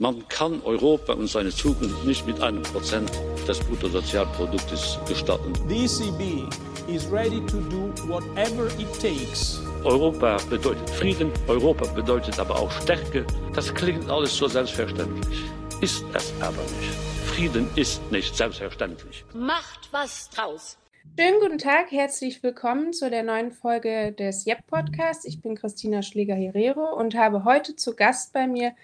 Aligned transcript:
Man 0.00 0.28
kann 0.28 0.62
Europa 0.62 1.14
und 1.14 1.26
seine 1.26 1.50
Zukunft 1.50 2.04
nicht 2.04 2.24
mit 2.24 2.40
einem 2.40 2.62
Prozent 2.62 3.10
des 3.48 3.58
Bruttosozialproduktes 3.58 4.96
gestatten. 5.08 5.52
The 5.68 5.86
ECB 5.86 6.48
is 6.88 7.10
ready 7.10 7.44
to 7.46 7.56
do 7.62 7.92
whatever 8.06 8.68
it 8.78 8.92
takes. 9.02 9.60
Europa 9.82 10.36
bedeutet 10.48 10.88
Frieden, 10.90 11.32
Europa 11.48 11.84
bedeutet 11.94 12.38
aber 12.38 12.60
auch 12.60 12.70
Stärke. 12.70 13.26
Das 13.56 13.74
klingt 13.74 14.08
alles 14.08 14.36
so 14.36 14.46
selbstverständlich. 14.46 15.42
Ist 15.80 16.04
es 16.14 16.32
aber 16.40 16.62
nicht. 16.62 16.94
Frieden 17.34 17.68
ist 17.74 18.00
nicht 18.12 18.36
selbstverständlich. 18.36 19.24
Macht 19.34 19.88
was 19.90 20.30
draus. 20.30 20.78
Schönen 21.18 21.40
guten 21.40 21.58
Tag, 21.58 21.90
herzlich 21.90 22.40
willkommen 22.44 22.92
zu 22.92 23.10
der 23.10 23.24
neuen 23.24 23.50
Folge 23.50 24.12
des 24.12 24.44
JEP 24.44 24.64
Podcasts. 24.68 25.24
Ich 25.24 25.42
bin 25.42 25.56
Christina 25.56 26.02
Schläger-Herero 26.02 26.96
und 26.96 27.16
habe 27.16 27.42
heute 27.42 27.74
zu 27.74 27.96
Gast 27.96 28.32
bei 28.32 28.46
mir 28.46 28.74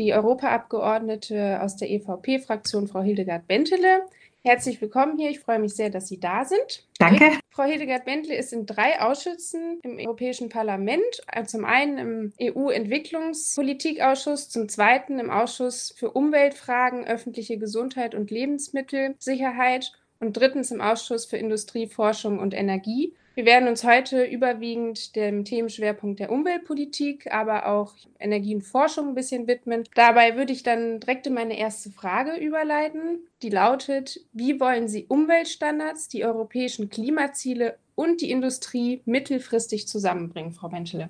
die 0.00 0.12
Europaabgeordnete 0.14 1.62
aus 1.62 1.76
der 1.76 1.90
EVP-Fraktion, 1.90 2.88
Frau 2.88 3.02
Hildegard 3.02 3.46
Bentele. 3.46 4.06
Herzlich 4.42 4.80
willkommen 4.80 5.18
hier. 5.18 5.28
Ich 5.28 5.40
freue 5.40 5.58
mich 5.58 5.74
sehr, 5.74 5.90
dass 5.90 6.08
Sie 6.08 6.18
da 6.18 6.46
sind. 6.46 6.86
Danke. 6.98 7.32
Frau 7.50 7.64
Hildegard 7.64 8.06
Bentele 8.06 8.36
ist 8.36 8.54
in 8.54 8.64
drei 8.64 9.02
Ausschüssen 9.02 9.78
im 9.82 9.98
Europäischen 9.98 10.48
Parlament. 10.48 11.04
Zum 11.44 11.66
einen 11.66 11.98
im 11.98 12.32
EU-Entwicklungspolitikausschuss, 12.40 14.48
zum 14.48 14.70
zweiten 14.70 15.18
im 15.18 15.28
Ausschuss 15.28 15.94
für 15.94 16.12
Umweltfragen, 16.12 17.04
öffentliche 17.04 17.58
Gesundheit 17.58 18.14
und 18.14 18.30
Lebensmittelsicherheit 18.30 19.92
und 20.18 20.34
drittens 20.34 20.70
im 20.70 20.80
Ausschuss 20.80 21.26
für 21.26 21.36
Industrie, 21.36 21.86
Forschung 21.86 22.38
und 22.38 22.54
Energie. 22.54 23.14
Wir 23.40 23.46
werden 23.46 23.70
uns 23.70 23.84
heute 23.84 24.22
überwiegend 24.24 25.16
dem 25.16 25.46
Themenschwerpunkt 25.46 26.20
der 26.20 26.30
Umweltpolitik, 26.30 27.32
aber 27.32 27.68
auch 27.68 27.94
Energie 28.18 28.54
und 28.54 28.60
Forschung 28.60 29.08
ein 29.08 29.14
bisschen 29.14 29.46
widmen. 29.46 29.84
Dabei 29.94 30.36
würde 30.36 30.52
ich 30.52 30.62
dann 30.62 31.00
direkt 31.00 31.26
in 31.26 31.32
meine 31.32 31.58
erste 31.58 31.88
Frage 31.88 32.36
überleiten, 32.36 33.20
die 33.40 33.48
lautet, 33.48 34.20
wie 34.34 34.60
wollen 34.60 34.88
Sie 34.88 35.06
Umweltstandards, 35.08 36.08
die 36.08 36.22
europäischen 36.22 36.90
Klimaziele 36.90 37.78
und 37.94 38.20
die 38.20 38.30
Industrie 38.30 39.00
mittelfristig 39.06 39.88
zusammenbringen, 39.88 40.52
Frau 40.52 40.68
Menschele? 40.68 41.08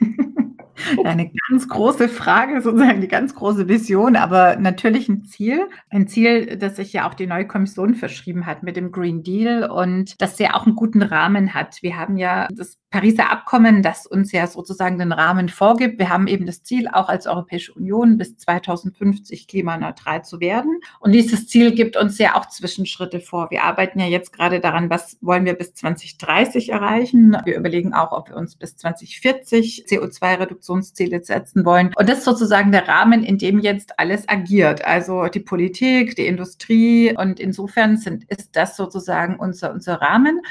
Eine 1.04 1.30
ganz 1.48 1.68
große 1.68 2.08
Frage, 2.08 2.60
sozusagen 2.60 3.00
die 3.00 3.08
ganz 3.08 3.34
große 3.34 3.68
Vision, 3.68 4.16
aber 4.16 4.56
natürlich 4.56 5.08
ein 5.08 5.24
Ziel. 5.24 5.68
Ein 5.90 6.08
Ziel, 6.08 6.56
das 6.56 6.76
sich 6.76 6.92
ja 6.92 7.08
auch 7.08 7.14
die 7.14 7.26
neue 7.26 7.46
Kommission 7.46 7.94
verschrieben 7.94 8.46
hat 8.46 8.62
mit 8.62 8.76
dem 8.76 8.92
Green 8.92 9.22
Deal 9.22 9.70
und 9.70 10.20
das 10.20 10.38
ja 10.38 10.54
auch 10.54 10.66
einen 10.66 10.76
guten 10.76 11.02
Rahmen 11.02 11.54
hat. 11.54 11.82
Wir 11.82 11.96
haben 11.96 12.16
ja 12.16 12.48
das 12.52 12.78
Pariser 12.92 13.30
Abkommen, 13.30 13.82
das 13.82 14.06
uns 14.06 14.32
ja 14.32 14.46
sozusagen 14.46 14.98
den 14.98 15.12
Rahmen 15.12 15.48
vorgibt. 15.48 15.98
Wir 15.98 16.10
haben 16.10 16.26
eben 16.26 16.44
das 16.44 16.62
Ziel, 16.62 16.86
auch 16.88 17.08
als 17.08 17.26
Europäische 17.26 17.72
Union 17.72 18.18
bis 18.18 18.36
2050 18.36 19.48
klimaneutral 19.48 20.24
zu 20.24 20.40
werden. 20.40 20.78
Und 21.00 21.12
dieses 21.12 21.48
Ziel 21.48 21.74
gibt 21.74 21.96
uns 21.96 22.18
ja 22.18 22.36
auch 22.36 22.46
Zwischenschritte 22.46 23.20
vor. 23.20 23.50
Wir 23.50 23.64
arbeiten 23.64 23.98
ja 23.98 24.06
jetzt 24.06 24.32
gerade 24.32 24.60
daran, 24.60 24.90
was 24.90 25.16
wollen 25.22 25.46
wir 25.46 25.54
bis 25.54 25.74
2030 25.74 26.68
erreichen. 26.68 27.36
Wir 27.44 27.56
überlegen 27.56 27.94
auch, 27.94 28.12
ob 28.12 28.28
wir 28.28 28.36
uns 28.36 28.56
bis 28.56 28.76
2040 28.76 29.86
CO2-Reduktionsziele 29.88 31.24
setzen 31.24 31.64
wollen. 31.64 31.92
Und 31.96 32.08
das 32.08 32.18
ist 32.18 32.24
sozusagen 32.24 32.72
der 32.72 32.86
Rahmen, 32.86 33.24
in 33.24 33.38
dem 33.38 33.58
jetzt 33.58 33.98
alles 33.98 34.28
agiert. 34.28 34.84
Also 34.84 35.28
die 35.28 35.40
Politik, 35.40 36.14
die 36.16 36.26
Industrie. 36.26 37.16
Und 37.16 37.40
insofern 37.40 37.96
sind, 37.96 38.24
ist 38.24 38.54
das 38.54 38.76
sozusagen 38.76 39.36
unser, 39.36 39.72
unser 39.72 39.94
Rahmen. 40.02 40.42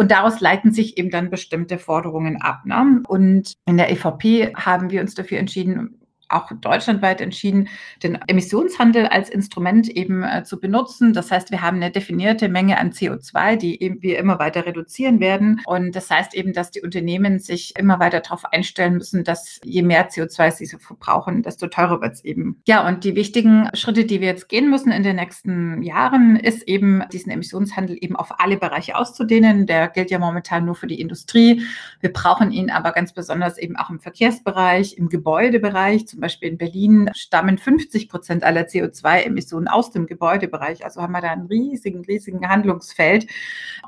Und 0.00 0.12
daraus 0.12 0.40
leiten 0.40 0.72
sich 0.72 0.96
eben 0.96 1.10
dann 1.10 1.28
bestimmte 1.28 1.76
Forderungen 1.76 2.40
ab. 2.40 2.62
Ne? 2.64 3.02
Und 3.06 3.52
in 3.66 3.76
der 3.76 3.92
EVP 3.92 4.54
haben 4.54 4.88
wir 4.88 5.02
uns 5.02 5.14
dafür 5.14 5.38
entschieden, 5.38 5.99
auch 6.30 6.50
deutschlandweit 6.60 7.20
entschieden, 7.20 7.68
den 8.02 8.18
Emissionshandel 8.26 9.06
als 9.06 9.28
Instrument 9.28 9.88
eben 9.88 10.22
äh, 10.22 10.44
zu 10.44 10.60
benutzen. 10.60 11.12
Das 11.12 11.30
heißt, 11.30 11.50
wir 11.50 11.62
haben 11.62 11.76
eine 11.76 11.90
definierte 11.90 12.48
Menge 12.48 12.78
an 12.78 12.92
CO2, 12.92 13.56
die 13.56 13.82
eben 13.82 14.02
wir 14.02 14.18
immer 14.18 14.38
weiter 14.38 14.66
reduzieren 14.66 15.20
werden. 15.20 15.60
Und 15.66 15.94
das 15.94 16.10
heißt 16.10 16.34
eben, 16.34 16.52
dass 16.52 16.70
die 16.70 16.82
Unternehmen 16.82 17.38
sich 17.38 17.74
immer 17.78 17.98
weiter 18.00 18.20
darauf 18.20 18.44
einstellen 18.44 18.94
müssen, 18.94 19.24
dass 19.24 19.60
je 19.64 19.82
mehr 19.82 20.08
CO2 20.10 20.50
sie 20.52 20.66
so 20.66 20.78
verbrauchen, 20.78 21.42
desto 21.42 21.66
teurer 21.66 22.00
wird 22.00 22.14
es 22.14 22.24
eben. 22.24 22.62
Ja, 22.66 22.86
und 22.86 23.04
die 23.04 23.14
wichtigen 23.14 23.68
Schritte, 23.74 24.04
die 24.04 24.20
wir 24.20 24.28
jetzt 24.28 24.48
gehen 24.48 24.70
müssen 24.70 24.92
in 24.92 25.02
den 25.02 25.16
nächsten 25.16 25.82
Jahren, 25.82 26.36
ist 26.36 26.66
eben 26.68 27.02
diesen 27.12 27.30
Emissionshandel 27.30 27.96
eben 28.00 28.16
auf 28.16 28.40
alle 28.40 28.56
Bereiche 28.56 28.96
auszudehnen. 28.96 29.66
Der 29.66 29.88
gilt 29.88 30.10
ja 30.10 30.18
momentan 30.18 30.64
nur 30.64 30.74
für 30.74 30.86
die 30.86 31.00
Industrie. 31.00 31.62
Wir 32.00 32.12
brauchen 32.12 32.50
ihn 32.52 32.70
aber 32.70 32.92
ganz 32.92 33.12
besonders 33.12 33.58
eben 33.58 33.76
auch 33.76 33.90
im 33.90 34.00
Verkehrsbereich, 34.00 34.96
im 34.96 35.08
Gebäudebereich, 35.08 36.06
zum 36.06 36.19
zum 36.20 36.26
Beispiel 36.26 36.50
in 36.50 36.58
Berlin 36.58 37.10
stammen 37.14 37.56
50 37.56 38.10
Prozent 38.10 38.44
aller 38.44 38.66
CO2-Emissionen 38.66 39.68
aus 39.68 39.90
dem 39.90 40.06
Gebäudebereich. 40.06 40.84
Also 40.84 41.00
haben 41.00 41.12
wir 41.12 41.22
da 41.22 41.30
einen 41.30 41.46
riesigen, 41.46 42.04
riesigen 42.04 42.46
Handlungsfeld. 42.46 43.26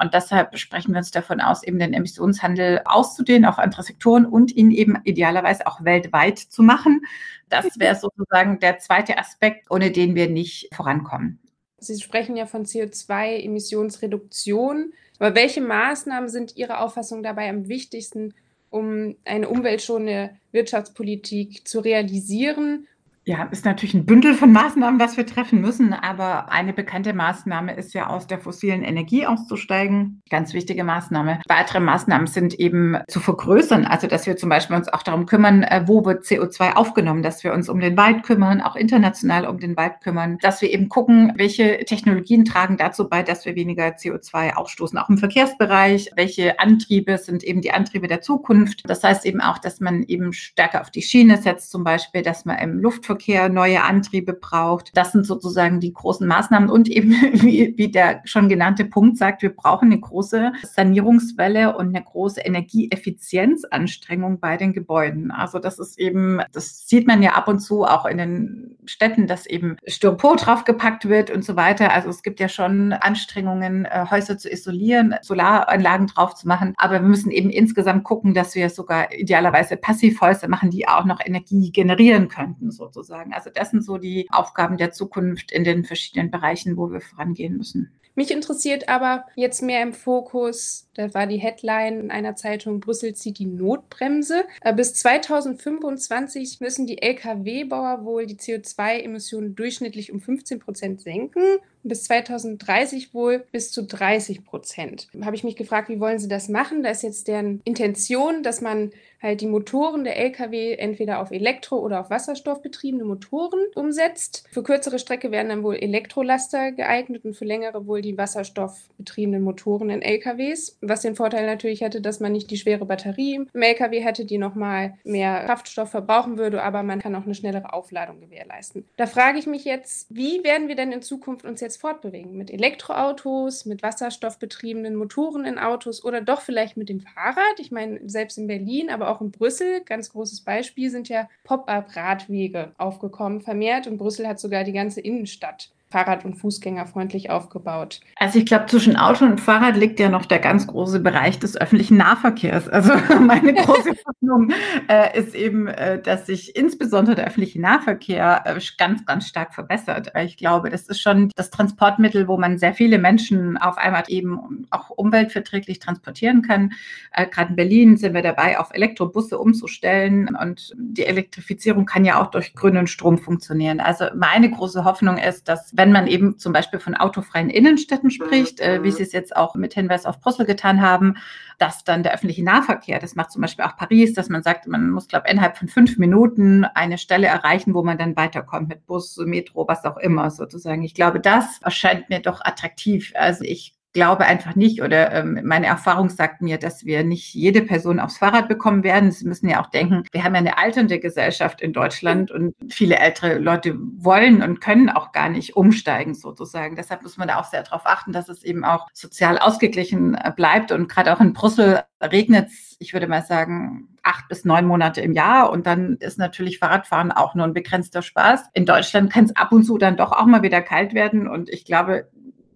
Und 0.01 0.15
deshalb 0.15 0.57
sprechen 0.57 0.93
wir 0.93 0.99
uns 0.99 1.11
davon 1.11 1.43
aus, 1.43 1.63
eben 1.63 1.79
den 1.79 1.93
Emissionshandel 1.93 2.81
auszudehnen 2.87 3.45
auf 3.45 3.59
andere 3.59 3.83
Sektoren 3.83 4.25
und 4.25 4.51
ihn 4.51 4.71
eben 4.71 4.99
idealerweise 5.05 5.67
auch 5.67 5.85
weltweit 5.85 6.39
zu 6.39 6.63
machen. 6.63 7.03
Das 7.51 7.79
wäre 7.79 7.97
sozusagen 7.97 8.61
der 8.61 8.79
zweite 8.79 9.19
Aspekt, 9.19 9.71
ohne 9.71 9.91
den 9.91 10.15
wir 10.15 10.31
nicht 10.31 10.75
vorankommen. 10.75 11.39
Sie 11.77 12.01
sprechen 12.01 12.39
ja 12.39 12.47
von 12.47 12.65
CO2-Emissionsreduktion. 12.65 14.95
Aber 15.19 15.35
welche 15.35 15.61
Maßnahmen 15.61 16.31
sind 16.31 16.57
Ihrer 16.57 16.81
Auffassung 16.81 17.23
dabei 17.23 17.51
am 17.51 17.69
wichtigsten, 17.69 18.33
um 18.73 19.17
eine 19.25 19.49
umweltschonende 19.49 20.31
Wirtschaftspolitik 20.51 21.69
zu 21.69 21.81
realisieren 21.81 22.89
ja, 23.25 23.45
ist 23.45 23.65
natürlich 23.65 23.95
ein 23.95 24.05
Bündel 24.05 24.35
von 24.35 24.51
Maßnahmen, 24.51 24.99
was 24.99 25.17
wir 25.17 25.25
treffen 25.25 25.61
müssen. 25.61 25.93
Aber 25.93 26.51
eine 26.51 26.73
bekannte 26.73 27.13
Maßnahme 27.13 27.75
ist 27.77 27.95
ja, 27.95 28.09
aus 28.09 28.27
der 28.27 28.41
fossilen 28.41 28.83
Energie 28.83 29.27
auszusteigen. 29.27 30.23
Ganz 30.29 30.55
wichtige 30.55 30.83
Maßnahme. 30.83 31.41
Weitere 31.47 31.79
Maßnahmen 31.79 32.27
sind 32.27 32.55
eben 32.55 32.97
zu 33.07 33.21
vergrößern. 33.21 33.85
Also, 33.85 34.09
dass 34.09 34.27
wir 34.27 34.37
zum 34.37 34.49
Beispiel 34.49 34.75
uns 34.77 34.89
auch 34.89 35.05
darum 35.05 35.27
kümmern, 35.27 35.63
äh, 35.63 35.85
wo 35.87 36.05
wird 36.05 36.25
CO2 36.25 36.75
aufgenommen, 36.75 37.23
dass 37.23 37.45
wir 37.45 37.53
uns 37.53 37.69
um 37.69 37.79
den 37.79 37.97
Wald 37.97 38.25
kümmern, 38.25 38.61
auch 38.61 38.75
international 38.75 39.47
um 39.47 39.59
den 39.59 39.77
Wald 39.77 40.01
kümmern, 40.03 40.39
dass 40.39 40.61
wir 40.61 40.71
eben 40.71 40.89
gucken, 40.89 41.33
welche 41.37 41.79
Technologien 41.85 42.45
tragen 42.45 42.77
dazu 42.77 43.09
bei, 43.09 43.23
dass 43.23 43.47
wir 43.47 43.55
weniger 43.55 43.87
CO2 43.87 44.55
ausstoßen, 44.55 44.99
auch 44.99 45.09
im 45.09 45.19
Verkehrsbereich. 45.19 46.11
Welche 46.17 46.59
Antriebe 46.59 47.19
sind 47.19 47.45
eben 47.45 47.61
die 47.61 47.71
Antriebe 47.71 48.09
der 48.09 48.21
Zukunft? 48.21 48.83
Das 48.85 49.05
heißt 49.05 49.25
eben 49.27 49.41
auch, 49.41 49.59
dass 49.59 49.79
man 49.79 50.03
eben 50.03 50.33
stärker 50.33 50.81
auf 50.81 50.91
die 50.91 51.03
Schiene 51.03 51.37
setzt, 51.37 51.71
zum 51.71 51.85
Beispiel, 51.85 52.23
dass 52.23 52.45
man 52.45 52.59
im 52.59 52.79
Luftverkehr 52.79 53.12
Luftverkehr 53.13 53.49
neue 53.49 53.83
Antriebe 53.83 54.33
braucht. 54.33 54.97
Das 54.97 55.13
sind 55.13 55.27
sozusagen 55.27 55.81
die 55.81 55.93
großen 55.93 56.27
Maßnahmen. 56.27 56.71
Und 56.71 56.89
eben, 56.89 57.11
wie, 57.43 57.75
wie 57.77 57.91
der 57.91 58.23
schon 58.25 58.49
genannte 58.49 58.85
Punkt 58.85 59.19
sagt, 59.19 59.43
wir 59.43 59.55
brauchen 59.55 59.93
eine 59.93 60.01
große 60.01 60.53
Sanierungswelle 60.63 61.77
und 61.77 61.95
eine 61.95 62.05
große 62.05 62.41
Energieeffizienzanstrengung 62.41 64.41
bei 64.41 64.57
den 64.57 64.73
Gebäuden. 64.73 65.31
Also 65.31 65.59
das 65.59 65.79
ist 65.79 65.99
eben, 65.99 66.41
das 66.53 66.89
sieht 66.89 67.07
man 67.07 67.23
ja 67.23 67.33
ab 67.33 67.49
und 67.49 67.61
zu 67.61 67.85
auch 67.85 68.07
in 68.07 68.19
den 68.19 68.77
Städten, 68.87 69.27
dass 69.27 69.47
eben 69.47 69.77
Styropor 69.87 70.37
draufgepackt 70.37 71.09
wird 71.09 71.31
und 71.31 71.45
so 71.45 71.57
weiter. 71.57 71.93
Also 71.93 72.09
es 72.09 72.23
gibt 72.23 72.41
ja 72.41 72.49
schon 72.49 72.93
Anstrengungen, 72.93 73.85
äh, 73.85 74.07
Häuser 74.11 74.39
zu 74.39 74.51
isolieren, 74.51 75.15
Solaranlagen 75.23 76.07
drauf 76.07 76.35
zu 76.35 76.49
machen. 76.49 76.75
Aber 76.77 76.95
wir 76.95 77.01
müssen 77.01 77.31
eben 77.31 77.51
insgesamt 77.51 78.05
gucken, 78.05 78.35
dass 78.35 78.55
wir 78.55 78.71
sogar 78.71 79.13
idealerweise 79.13 79.77
Passivhäuser 79.77 80.49
machen, 80.49 80.71
die 80.71 80.89
auch 80.89 81.05
noch 81.05 81.21
Energie 81.25 81.71
generieren 81.71 82.29
könnten, 82.29 82.71
sozusagen 82.71 83.02
sozusagen. 83.03 83.33
Also 83.33 83.51
das 83.53 83.71
sind 83.71 83.85
so 83.85 83.99
die 83.99 84.29
Aufgaben 84.31 84.77
der 84.77 84.93
Zukunft 84.93 85.53
in 85.53 85.65
den 85.65 85.85
verschiedenen 85.85 86.31
Bereichen, 86.31 86.77
wo 86.77 86.91
wir 86.91 87.01
vorangehen 87.01 87.57
müssen. 87.57 87.93
Mich 88.15 88.31
interessiert 88.31 88.91
aber 88.91 89.25
jetzt 89.37 89.63
mehr 89.63 89.83
im 89.83 89.95
Fokus, 89.95 90.87
da 90.93 91.15
war 91.15 91.27
die 91.27 91.39
Headline 91.39 91.99
in 91.99 92.11
einer 92.11 92.37
Zeitung, 92.37 92.79
Brüssel 92.79 93.15
zieht 93.15 93.39
die 93.39 93.47
Notbremse. 93.47 94.45
Äh, 94.61 94.75
bis 94.75 94.95
2025 94.95 96.61
müssen 96.61 96.87
die 96.87 97.01
Lkw-Bauer 97.01 98.05
wohl 98.05 98.27
die 98.27 98.37
CO2-Emissionen 98.37 99.55
durchschnittlich 99.55 100.13
um 100.13 100.21
15 100.21 100.59
Prozent 100.59 101.01
senken 101.01 101.43
bis 101.83 102.05
2030 102.05 103.15
wohl 103.15 103.45
bis 103.53 103.73
zu 103.73 103.85
30 103.85 104.45
Prozent. 104.45 105.09
Habe 105.23 105.37
ich 105.37 105.45
mich 105.45 105.57
gefragt, 105.57 105.89
wie 105.89 106.01
wollen 106.01 106.19
Sie 106.19 106.29
das 106.29 106.49
machen? 106.49 106.83
Da 106.83 106.91
ist 106.91 107.03
jetzt 107.03 107.29
deren 107.29 107.61
Intention, 107.65 108.43
dass 108.43 108.61
man 108.61 108.93
halt 109.23 109.41
die 109.41 109.47
Motoren 109.47 110.05
der 110.05 110.19
Lkw 110.19 110.75
entweder 110.75 111.21
auf 111.21 111.31
Elektro- 111.31 111.79
oder 111.79 112.01
auf 112.01 112.11
Wasserstoff 112.11 112.61
betriebene 112.61 113.05
Motoren 113.05 113.61
umsetzt. 113.75 114.45
Für 114.51 114.63
kürzere 114.63 114.99
Strecke 114.99 115.31
werden 115.31 115.49
dann 115.49 115.63
wohl 115.63 115.77
Elektrolaster 115.77 116.73
geeignet 116.73 117.25
und 117.25 117.35
für 117.35 117.45
längere 117.45 117.87
wohl 117.87 118.03
die 118.03 118.19
wasserstoffbetriebenen 118.19 119.43
Motoren 119.43 119.91
in 119.91 120.03
Lkws. 120.03 120.77
Was 120.81 121.03
den 121.03 121.15
Vorteil 121.15 121.47
natürlich 121.47 121.83
hätte, 121.83 122.01
dass 122.01 122.21
man 122.21 122.33
nicht 122.33 122.51
die 122.51 122.57
schwere 122.57 122.85
Batterie 122.85 123.37
im 123.37 123.63
Lkw 123.63 124.01
hätte, 124.01 124.25
die 124.25 124.39
nochmal 124.39 124.95
mehr 125.05 125.45
Kraftstoff 125.45 125.91
verbrauchen 125.91 126.37
würde, 126.37 126.63
aber 126.63 126.83
man 126.83 127.01
kann 127.01 127.15
auch 127.15 127.25
eine 127.25 127.35
schnellere 127.35 127.73
Aufladung 127.73 128.21
gewährleisten. 128.21 128.85
Da 128.97 129.07
frage 129.07 129.39
ich 129.39 129.47
mich 129.47 129.65
jetzt, 129.65 130.09
wie 130.11 130.43
werden 130.43 130.67
wir 130.67 130.75
denn 130.75 130.91
in 130.91 131.03
Zukunft 131.03 131.45
uns 131.45 131.61
jetzt 131.61 131.72
jetzt 131.73 131.81
fortbewegen? 131.81 132.37
Mit 132.37 132.51
Elektroautos, 132.51 133.65
mit 133.65 133.83
wasserstoffbetriebenen 133.83 134.95
Motoren 134.95 135.45
in 135.45 135.59
Autos 135.59 136.05
oder 136.05 136.21
doch 136.21 136.43
vielleicht 136.43 136.77
mit 136.77 136.89
dem 136.89 137.01
Fahrrad? 137.01 137.59
Ich 137.59 137.71
meine, 137.71 138.01
selbst 138.09 138.39
in 138.39 138.47
Berlin, 138.47 138.91
aber 138.91 139.09
auch 139.09 139.21
in 139.21 139.31
Brüssel, 139.31 139.83
ganz 139.85 140.11
großes 140.11 140.43
Beispiel, 140.43 140.91
sind 140.91 141.09
ja 141.09 141.29
Pop-up-Radwege 141.45 142.73
aufgekommen, 142.77 143.41
vermehrt. 143.41 143.87
Und 143.87 143.99
Brüssel 143.99 144.29
hat 144.29 144.39
sogar 144.39 144.65
die 144.65 144.73
ganze 144.73 145.01
Innenstadt 145.01 145.71
Fahrrad- 145.93 146.25
und 146.25 146.35
Fußgängerfreundlich 146.35 147.31
aufgebaut. 147.31 148.01
Also 148.17 148.39
ich 148.39 148.47
glaube, 148.47 148.67
zwischen 148.67 148.97
Auto 148.97 149.27
und 149.27 149.41
Fahrrad 149.41 149.77
liegt 149.77 150.01
ja 150.01 150.09
noch 150.09 150.25
der 150.25 150.39
ganz 150.39 150.67
große 150.67 151.01
Bereich 151.01 151.39
des 151.39 151.57
öffentlichen 151.57 151.99
Nahverkehrs. 151.99 152.69
Also 152.69 152.93
meine 153.21 153.53
große 153.53 153.91
Hoffnung 154.07 154.53
äh, 154.89 155.19
ist 155.19 155.35
eben, 155.35 155.69
äh, 155.69 156.01
dass 156.01 156.27
sich 156.27 156.57
insbesondere 156.57 157.17
der 157.17 157.27
öffentliche 157.27 157.61
Nahverkehr 157.61 158.43
äh, 158.47 158.59
ganz, 158.79 159.05
ganz 159.05 159.29
stark 159.29 159.55
verbessert. 159.55 160.13
Ich 160.25 160.39
glaube, 160.39 160.71
das 160.71 160.89
ist 160.89 161.01
schon 161.01 161.31
das 161.37 161.51
Transportmittel, 161.51 162.27
wo 162.27 162.39
man 162.39 162.57
sehr 162.57 162.73
viele 162.73 162.99
Menschen 162.99 163.59
auf 163.59 163.77
einmal 163.77 164.05
eben 164.09 164.67
auch 164.71 164.91
umweltverträglich 164.91 165.79
transportieren 165.79 166.43
kann. 166.43 166.73
Äh, 167.13 167.27
Gerade 167.27 167.51
in 167.51 167.57
Berlin 167.57 167.97
sind 167.99 168.15
wir 168.15 168.23
dabei, 168.23 168.59
auf 168.59 168.73
Elektrobusse 168.73 169.39
umzustellen 169.39 170.35
und 170.35 170.73
die 170.77 171.05
Elektrifizierung 171.05 171.85
kann 171.85 172.07
ja 172.07 172.21
auch 172.21 172.31
durch 172.31 172.55
grünen 172.55 172.87
Strom 172.87 173.19
funktionieren. 173.19 173.81
Also 173.81 174.07
meine 174.15 174.51
große 174.51 174.85
Hoffnung 174.85 175.19
ist, 175.19 175.49
dass 175.49 175.75
wenn 175.83 175.91
man 175.91 176.07
eben 176.07 176.39
zum 176.39 176.53
Beispiel 176.53 176.79
von 176.79 176.95
autofreien 176.95 177.51
Innenstädten 177.51 178.13
spricht, 178.13 178.61
äh, 178.61 178.85
wie 178.85 178.91
mhm. 178.91 178.93
Sie 178.93 179.03
es 179.03 179.11
jetzt 179.11 179.35
auch 179.35 179.57
mit 179.57 179.75
Hinweis 179.75 180.07
auf 180.07 180.21
Brüssel 180.21 180.47
getan 180.47 180.81
haben, 180.81 181.15
dass 181.59 181.83
dann 181.83 182.05
der 182.05 182.15
öffentliche 182.15 182.45
Nahverkehr, 182.45 183.01
das 183.01 183.17
macht 183.17 183.33
zum 183.33 183.43
Beispiel 183.43 183.65
auch 183.65 183.77
Paris, 183.77 184.15
dass 184.15 184.29
man 184.29 184.45
sagt, 184.45 184.69
man 184.69 184.91
muss, 184.91 185.09
glaube 185.09 185.25
ich, 185.27 185.33
innerhalb 185.33 185.59
von 185.59 185.67
fünf 185.67 185.99
Minuten 185.99 186.65
eine 186.65 186.99
Stelle 186.99 187.27
erreichen, 187.27 187.75
wo 187.75 187.83
man 187.83 187.99
dann 187.99 188.15
weiterkommt 188.15 188.69
mit 188.69 188.87
Bus, 188.87 189.17
Metro, 189.17 189.67
was 189.67 189.85
auch 189.85 189.97
immer 189.97 190.31
sozusagen. 190.31 190.85
Ich 190.85 190.95
glaube, 190.95 191.19
das 191.19 191.61
erscheint 191.63 192.09
mir 192.09 192.21
doch 192.21 192.41
attraktiv. 192.45 193.13
Also 193.17 193.43
ich 193.43 193.75
glaube 193.93 194.25
einfach 194.25 194.55
nicht 194.55 194.83
oder 194.83 195.13
ähm, 195.13 195.41
meine 195.45 195.67
Erfahrung 195.67 196.09
sagt 196.09 196.41
mir, 196.41 196.59
dass 196.59 196.85
wir 196.85 197.05
nicht 197.05 197.35
jede 197.35 197.63
Person 197.63 198.01
aufs 198.01 198.19
Fahrrad 198.19 198.49
bekommen 198.49 198.85
werden. 198.85 199.11
Sie 199.11 199.27
müssen 199.27 199.49
ja 199.49 199.63
auch 199.63 199.69
denken, 199.69 200.05
wir 200.13 200.25
haben 200.25 200.35
ja 200.35 200.41
eine 200.41 200.59
alternde 200.59 200.99
Gesellschaft 200.99 201.61
in 201.61 201.73
Deutschland 201.73 202.31
und 202.31 202.55
viele 202.71 202.97
ältere 202.97 203.39
Leute 203.39 203.77
wollen 203.79 204.43
und 204.43 204.61
können 204.61 204.89
auch 204.89 205.13
gar 205.13 205.29
nicht 205.29 205.57
umsteigen 205.57 206.15
sozusagen. 206.15 206.77
Deshalb 206.77 207.03
muss 207.03 207.17
man 207.17 207.29
da 207.29 207.39
auch 207.39 207.45
sehr 207.45 207.63
darauf 207.63 207.83
achten, 207.85 208.13
dass 208.13 208.29
es 208.29 208.43
eben 208.43 208.65
auch 208.65 208.89
sozial 208.95 209.39
ausgeglichen 209.39 210.15
äh, 210.15 210.33
bleibt 210.35 210.73
und 210.73 210.89
gerade 210.89 211.13
auch 211.15 211.21
in 211.21 211.35
Brüssel 211.35 211.83
regnet 212.01 212.49
es, 212.49 212.77
ich 212.79 212.93
würde 212.93 213.07
mal 213.07 213.23
sagen, 213.23 213.89
acht 214.03 214.29
bis 214.29 214.45
neun 214.45 214.67
Monate 214.67 215.01
im 215.01 215.13
Jahr 215.13 215.51
und 215.51 215.67
dann 215.67 215.97
ist 215.99 216.19
natürlich 216.19 216.59
Fahrradfahren 216.59 217.13
auch 217.13 217.35
nur 217.35 217.47
ein 217.47 217.55
begrenzter 217.55 218.03
Spaß. 218.03 218.49
In 218.55 218.67
Deutschland 218.67 219.13
kann 219.13 219.27
es 219.27 219.37
ab 219.37 219.53
und 219.53 219.65
zu 219.65 219.79
dann 219.79 219.97
doch 219.97 220.13
auch 220.13 220.27
mal 220.27 220.43
wieder 220.43 220.63
kalt 220.63 220.95
werden 220.95 221.29
und 221.29 221.49
ich 221.49 221.65
glaube, 221.65 222.09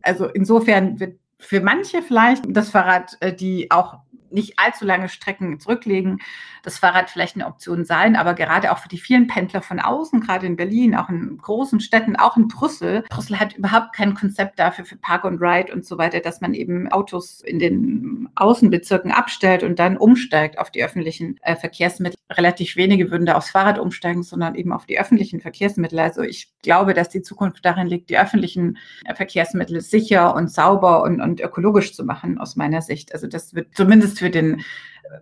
also 0.03 0.27
insofern 0.27 0.99
wird 1.01 1.19
für 1.39 1.61
manche 1.61 2.03
vielleicht 2.03 2.45
das 2.49 2.71
Fahrrad, 2.71 3.17
äh, 3.21 3.33
die 3.33 3.71
auch 3.71 3.99
nicht 4.31 4.59
allzu 4.59 4.85
lange 4.85 5.09
Strecken 5.09 5.61
zurücklegen, 5.61 6.19
das 6.67 6.79
Fahrrad 6.79 7.09
vielleicht 7.11 7.37
eine 7.37 7.47
Option 7.47 7.85
sein. 7.85 8.17
Aber 8.17 8.35
gerade 8.35 8.73
auch 8.73 8.79
für 8.79 8.89
die 8.89 8.99
vielen 8.99 9.29
Pendler 9.29 9.63
von 9.63 9.79
außen, 9.79 10.21
gerade 10.21 10.47
in 10.47 10.57
Berlin, 10.57 10.97
auch 10.97 11.09
in 11.09 11.39
großen 11.39 11.81
Städten, 11.81 12.17
auch 12.17 12.37
in 12.37 12.49
Brüssel. 12.49 13.05
Brüssel 13.09 13.39
hat 13.39 13.57
überhaupt 13.57 13.95
kein 13.95 14.15
Konzept 14.15 14.59
dafür 14.59 14.85
für 14.85 14.97
Park 14.97 15.25
and 15.25 15.41
Ride 15.41 15.73
und 15.73 15.87
so 15.87 15.97
weiter, 15.97 16.21
dass 16.21 16.41
man 16.41 16.55
eben 16.55 16.91
Autos 16.91 17.41
in 17.41 17.61
den 17.61 18.29
Außenbezirken 18.35 19.13
abstellt 19.13 19.63
und 19.63 19.79
dann 19.79 19.97
umsteigt 19.97 20.59
auf 20.59 20.71
die 20.71 20.83
öffentlichen 20.83 21.39
äh, 21.43 21.55
Verkehrsmittel. 21.55 22.17
Relativ 22.31 22.75
wenige 22.75 23.13
würden 23.13 23.27
da 23.27 23.37
aufs 23.37 23.51
Fahrrad 23.51 23.79
umsteigen, 23.79 24.25
sondern 24.25 24.57
eben 24.57 24.73
auf 24.73 24.87
die 24.87 24.99
öffentlichen 24.99 25.41
Verkehrsmittel. 25.41 26.01
Also 26.01 26.23
ich 26.23 26.53
glaube, 26.63 26.93
dass 26.93 27.09
die 27.09 27.23
Zukunft 27.23 27.65
darin 27.65 27.87
liegt, 27.87 28.11
die 28.11 28.19
öffentlichen 28.19 28.79
äh, 29.05 29.15
Verkehrsmittel 29.15 29.81
sicher 29.81 30.35
und 30.35 30.51
sauber 30.51 31.05
und, 31.05 31.21
und 31.21 31.41
ökologisch 31.41 31.95
zu 31.95 32.05
machen, 32.05 32.39
aus 32.39 32.57
meiner 32.57 32.83
Sicht. 32.83 33.15
Also 33.15 33.29
das 33.29 33.55
wird 33.55 33.69
zumindest 33.77 34.19
für 34.19 34.31
den 34.31 34.65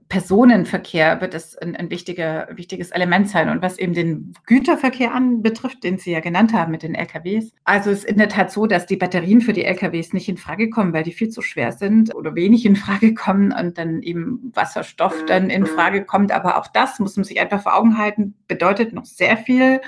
Personenverkehr 0.08 1.20
wird 1.20 1.34
es 1.34 1.56
ein, 1.56 1.76
ein 1.76 1.90
wichtiger, 1.90 2.48
wichtiges 2.52 2.90
Element 2.90 3.28
sein. 3.28 3.48
Und 3.48 3.62
was 3.62 3.78
eben 3.78 3.94
den 3.94 4.34
Güterverkehr 4.46 5.14
anbetrifft, 5.14 5.84
den 5.84 5.98
Sie 5.98 6.12
ja 6.12 6.20
genannt 6.20 6.52
haben 6.52 6.70
mit 6.70 6.82
den 6.82 6.94
LKWs, 6.94 7.52
also 7.64 7.90
es 7.90 7.98
ist 7.98 8.04
in 8.04 8.18
der 8.18 8.28
Tat 8.28 8.50
so, 8.50 8.66
dass 8.66 8.86
die 8.86 8.96
Batterien 8.96 9.40
für 9.40 9.52
die 9.52 9.64
LKWs 9.64 10.12
nicht 10.12 10.28
in 10.28 10.36
Frage 10.36 10.70
kommen, 10.70 10.92
weil 10.92 11.04
die 11.04 11.12
viel 11.12 11.28
zu 11.28 11.42
schwer 11.42 11.72
sind 11.72 12.14
oder 12.14 12.34
wenig 12.34 12.66
in 12.66 12.76
Frage 12.76 13.14
kommen 13.14 13.52
und 13.52 13.78
dann 13.78 14.02
eben 14.02 14.52
Wasserstoff 14.54 15.14
dann 15.26 15.50
in 15.50 15.66
Frage 15.66 16.04
kommt. 16.04 16.32
Aber 16.32 16.58
auch 16.58 16.68
das 16.68 16.98
muss 16.98 17.16
man 17.16 17.24
sich 17.24 17.40
einfach 17.40 17.62
vor 17.62 17.76
Augen 17.76 17.98
halten, 17.98 18.34
bedeutet 18.48 18.92
noch 18.92 19.04
sehr 19.04 19.36
viel 19.36 19.80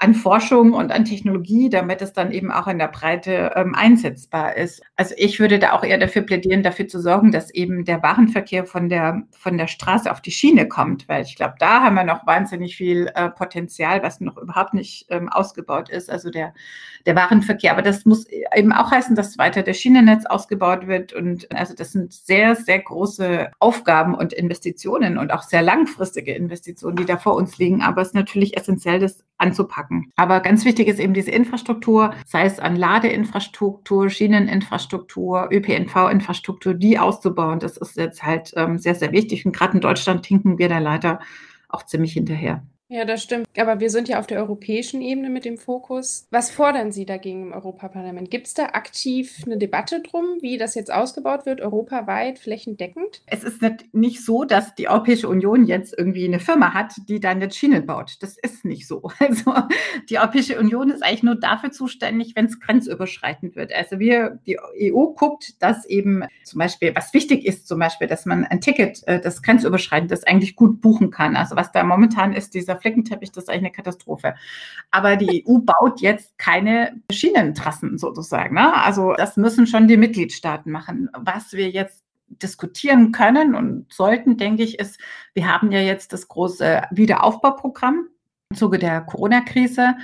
an 0.00 0.14
Forschung 0.14 0.74
und 0.74 0.92
an 0.92 1.04
Technologie, 1.04 1.68
damit 1.70 2.00
es 2.02 2.12
dann 2.12 2.30
eben 2.30 2.52
auch 2.52 2.68
in 2.68 2.78
der 2.78 2.86
Breite 2.86 3.52
ähm, 3.56 3.74
einsetzbar 3.74 4.56
ist. 4.56 4.80
Also 4.94 5.14
ich 5.18 5.40
würde 5.40 5.58
da 5.58 5.72
auch 5.72 5.82
eher 5.82 5.98
dafür 5.98 6.22
plädieren, 6.22 6.62
dafür 6.62 6.86
zu 6.86 7.00
sorgen, 7.00 7.32
dass 7.32 7.52
eben 7.52 7.84
der 7.84 8.00
Warenverkehr 8.00 8.64
von 8.64 8.88
der, 8.88 9.24
von 9.32 9.58
der 9.58 9.66
Straße 9.66 10.10
auf 10.10 10.20
die 10.20 10.30
Schiene 10.30 10.68
kommt, 10.68 11.08
weil 11.08 11.24
ich 11.24 11.34
glaube, 11.34 11.54
da 11.58 11.82
haben 11.82 11.96
wir 11.96 12.04
noch 12.04 12.28
wahnsinnig 12.28 12.76
viel 12.76 13.10
äh, 13.16 13.28
Potenzial, 13.28 14.04
was 14.04 14.20
noch 14.20 14.36
überhaupt 14.36 14.72
nicht 14.72 15.06
ähm, 15.10 15.28
ausgebaut 15.28 15.88
ist, 15.88 16.10
also 16.10 16.30
der, 16.30 16.54
der 17.04 17.16
Warenverkehr. 17.16 17.72
Aber 17.72 17.82
das 17.82 18.04
muss 18.04 18.26
eben 18.54 18.72
auch 18.72 18.92
heißen, 18.92 19.16
dass 19.16 19.36
weiter 19.36 19.64
das 19.64 19.78
Schienennetz 19.78 20.26
ausgebaut 20.26 20.86
wird 20.86 21.12
und 21.12 21.50
also 21.52 21.74
das 21.74 21.90
sind 21.90 22.12
sehr, 22.12 22.54
sehr 22.54 22.78
große 22.78 23.50
Aufgaben 23.58 24.14
und 24.14 24.32
Investitionen 24.32 25.18
und 25.18 25.32
auch 25.32 25.42
sehr 25.42 25.62
langfristige 25.62 26.34
Investitionen, 26.34 26.94
die 26.94 27.04
da 27.04 27.16
vor 27.16 27.34
uns 27.34 27.58
liegen. 27.58 27.82
Aber 27.82 28.02
es 28.02 28.08
ist 28.08 28.14
natürlich 28.14 28.56
essentiell, 28.56 29.00
das 29.00 29.24
anzupacken. 29.38 30.12
Aber 30.16 30.40
ganz 30.40 30.64
wichtig 30.64 30.88
ist 30.88 30.98
eben 30.98 31.14
diese 31.14 31.30
Infrastruktur, 31.30 32.12
sei 32.26 32.44
es 32.44 32.58
an 32.58 32.76
Ladeinfrastruktur, 32.76 34.10
Schieneninfrastruktur, 34.10 35.48
ÖPNV-Infrastruktur, 35.50 36.74
die 36.74 36.98
auszubauen. 36.98 37.60
Das 37.60 37.76
ist 37.76 37.96
jetzt 37.96 38.24
halt 38.24 38.52
ähm, 38.56 38.78
sehr, 38.78 38.94
sehr 38.94 39.12
wichtig. 39.12 39.46
Und 39.46 39.56
gerade 39.56 39.74
in 39.74 39.80
Deutschland 39.80 40.24
tinken 40.24 40.58
wir 40.58 40.68
da 40.68 40.78
leider 40.78 41.20
auch 41.68 41.84
ziemlich 41.84 42.12
hinterher. 42.12 42.62
Ja, 42.90 43.04
das 43.04 43.22
stimmt. 43.22 43.46
Aber 43.58 43.80
wir 43.80 43.90
sind 43.90 44.08
ja 44.08 44.18
auf 44.18 44.26
der 44.26 44.38
europäischen 44.38 45.02
Ebene 45.02 45.28
mit 45.28 45.44
dem 45.44 45.58
Fokus. 45.58 46.26
Was 46.30 46.50
fordern 46.50 46.90
Sie 46.90 47.04
dagegen 47.04 47.42
im 47.42 47.52
Europaparlament? 47.52 48.30
Gibt 48.30 48.46
es 48.46 48.54
da 48.54 48.64
aktiv 48.72 49.42
eine 49.44 49.58
Debatte 49.58 50.00
drum, 50.00 50.38
wie 50.40 50.56
das 50.56 50.74
jetzt 50.74 50.90
ausgebaut 50.90 51.44
wird, 51.44 51.60
europaweit, 51.60 52.38
flächendeckend? 52.38 53.20
Es 53.26 53.44
ist 53.44 53.60
nicht 53.92 54.24
so, 54.24 54.44
dass 54.44 54.74
die 54.74 54.88
Europäische 54.88 55.28
Union 55.28 55.66
jetzt 55.66 55.94
irgendwie 55.98 56.24
eine 56.24 56.40
Firma 56.40 56.72
hat, 56.72 56.94
die 57.08 57.20
dann 57.20 57.42
jetzt 57.42 57.58
Schienen 57.58 57.84
baut. 57.84 58.16
Das 58.20 58.38
ist 58.38 58.64
nicht 58.64 58.86
so. 58.86 59.10
Also 59.28 59.52
die 60.08 60.18
Europäische 60.18 60.58
Union 60.58 60.90
ist 60.90 61.02
eigentlich 61.02 61.22
nur 61.22 61.34
dafür 61.34 61.70
zuständig, 61.70 62.34
wenn 62.34 62.46
es 62.46 62.60
grenzüberschreitend 62.60 63.56
wird. 63.56 63.74
Also 63.74 63.98
wir, 63.98 64.38
die 64.46 64.58
EU 64.58 65.08
guckt, 65.08 65.60
dass 65.60 65.84
eben 65.84 66.24
zum 66.44 66.60
Beispiel, 66.60 66.94
was 66.94 67.12
wichtig 67.12 67.44
ist, 67.44 67.68
zum 67.68 67.78
Beispiel, 67.78 68.06
dass 68.06 68.24
man 68.24 68.44
ein 68.44 68.62
Ticket, 68.62 69.06
äh, 69.06 69.20
das 69.20 69.42
grenzüberschreitend 69.42 70.10
ist, 70.12 70.26
eigentlich 70.26 70.56
gut 70.56 70.80
buchen 70.80 71.10
kann. 71.10 71.36
Also 71.36 71.56
was 71.56 71.72
da 71.72 71.84
momentan 71.84 72.32
ist, 72.32 72.54
dieser 72.54 72.77
Flickenteppich, 72.78 73.32
das 73.32 73.44
ist 73.44 73.48
eigentlich 73.50 73.64
eine 73.64 73.72
Katastrophe. 73.72 74.34
Aber 74.90 75.16
die 75.16 75.44
EU 75.46 75.58
baut 75.58 76.00
jetzt 76.00 76.36
keine 76.38 77.00
Schienentrassen 77.12 77.98
sozusagen. 77.98 78.54
Ne? 78.54 78.74
Also 78.82 79.14
das 79.14 79.36
müssen 79.36 79.66
schon 79.66 79.88
die 79.88 79.96
Mitgliedstaaten 79.96 80.70
machen. 80.70 81.10
Was 81.14 81.52
wir 81.52 81.70
jetzt 81.70 82.04
diskutieren 82.28 83.12
können 83.12 83.54
und 83.54 83.92
sollten, 83.92 84.36
denke 84.36 84.62
ich, 84.62 84.78
ist, 84.78 84.98
wir 85.34 85.46
haben 85.46 85.72
ja 85.72 85.80
jetzt 85.80 86.12
das 86.12 86.28
große 86.28 86.82
Wiederaufbauprogramm 86.90 88.08
im 88.50 88.56
Zuge 88.56 88.78
der 88.78 89.02
Corona-Krise, 89.02 89.96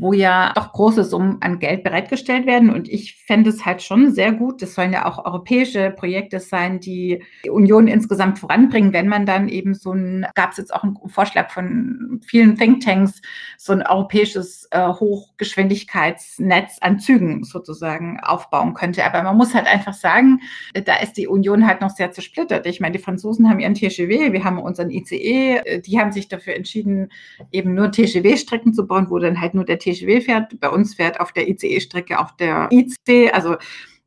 wo 0.00 0.14
ja 0.14 0.52
doch 0.54 0.72
große 0.72 1.04
Summen 1.04 1.36
an 1.40 1.58
Geld 1.58 1.84
bereitgestellt 1.84 2.46
werden. 2.46 2.70
Und 2.70 2.88
ich 2.88 3.22
fände 3.26 3.50
es 3.50 3.66
halt 3.66 3.82
schon 3.82 4.12
sehr 4.12 4.32
gut, 4.32 4.62
das 4.62 4.74
sollen 4.74 4.94
ja 4.94 5.04
auch 5.04 5.24
europäische 5.24 5.90
Projekte 5.90 6.40
sein, 6.40 6.80
die 6.80 7.22
die 7.44 7.50
Union 7.50 7.86
insgesamt 7.86 8.38
voranbringen, 8.38 8.94
wenn 8.94 9.08
man 9.08 9.26
dann 9.26 9.48
eben 9.48 9.74
so 9.74 9.92
ein, 9.92 10.26
gab 10.34 10.52
es 10.52 10.56
jetzt 10.56 10.74
auch 10.74 10.84
einen 10.84 10.96
Vorschlag 11.06 11.50
von 11.50 12.20
vielen 12.24 12.56
Thinktanks, 12.56 13.20
so 13.58 13.74
ein 13.74 13.86
europäisches 13.86 14.68
äh, 14.70 14.88
Hochgeschwindigkeitsnetz 14.88 16.78
an 16.80 16.98
Zügen 16.98 17.44
sozusagen 17.44 18.20
aufbauen 18.20 18.72
könnte. 18.72 19.04
Aber 19.04 19.22
man 19.22 19.36
muss 19.36 19.54
halt 19.54 19.66
einfach 19.66 19.94
sagen, 19.94 20.40
da 20.72 20.96
ist 20.96 21.18
die 21.18 21.28
Union 21.28 21.66
halt 21.66 21.82
noch 21.82 21.90
sehr 21.90 22.10
zersplittert. 22.10 22.66
Ich 22.66 22.80
meine, 22.80 22.96
die 22.96 23.02
Franzosen 23.02 23.50
haben 23.50 23.60
ihren 23.60 23.74
TGW, 23.74 24.32
wir 24.32 24.44
haben 24.44 24.58
unseren 24.58 24.88
ICE, 24.88 25.56
äh, 25.58 25.80
die 25.82 26.00
haben 26.00 26.10
sich 26.10 26.28
dafür 26.28 26.54
entschieden, 26.54 27.10
eben 27.52 27.74
nur 27.74 27.90
TGW-Strecken 27.90 28.72
zu 28.72 28.86
bauen, 28.86 29.10
wo 29.10 29.18
dann 29.18 29.42
halt 29.42 29.52
nur 29.52 29.66
der 29.66 29.78
TGW 29.78 29.89
fährt. 30.22 30.58
Bei 30.60 30.68
uns 30.68 30.94
fährt 30.94 31.20
auf 31.20 31.32
der 31.32 31.48
ICE-Strecke 31.48 32.18
auch 32.18 32.30
der 32.32 32.68
IC, 32.70 33.32
also 33.32 33.56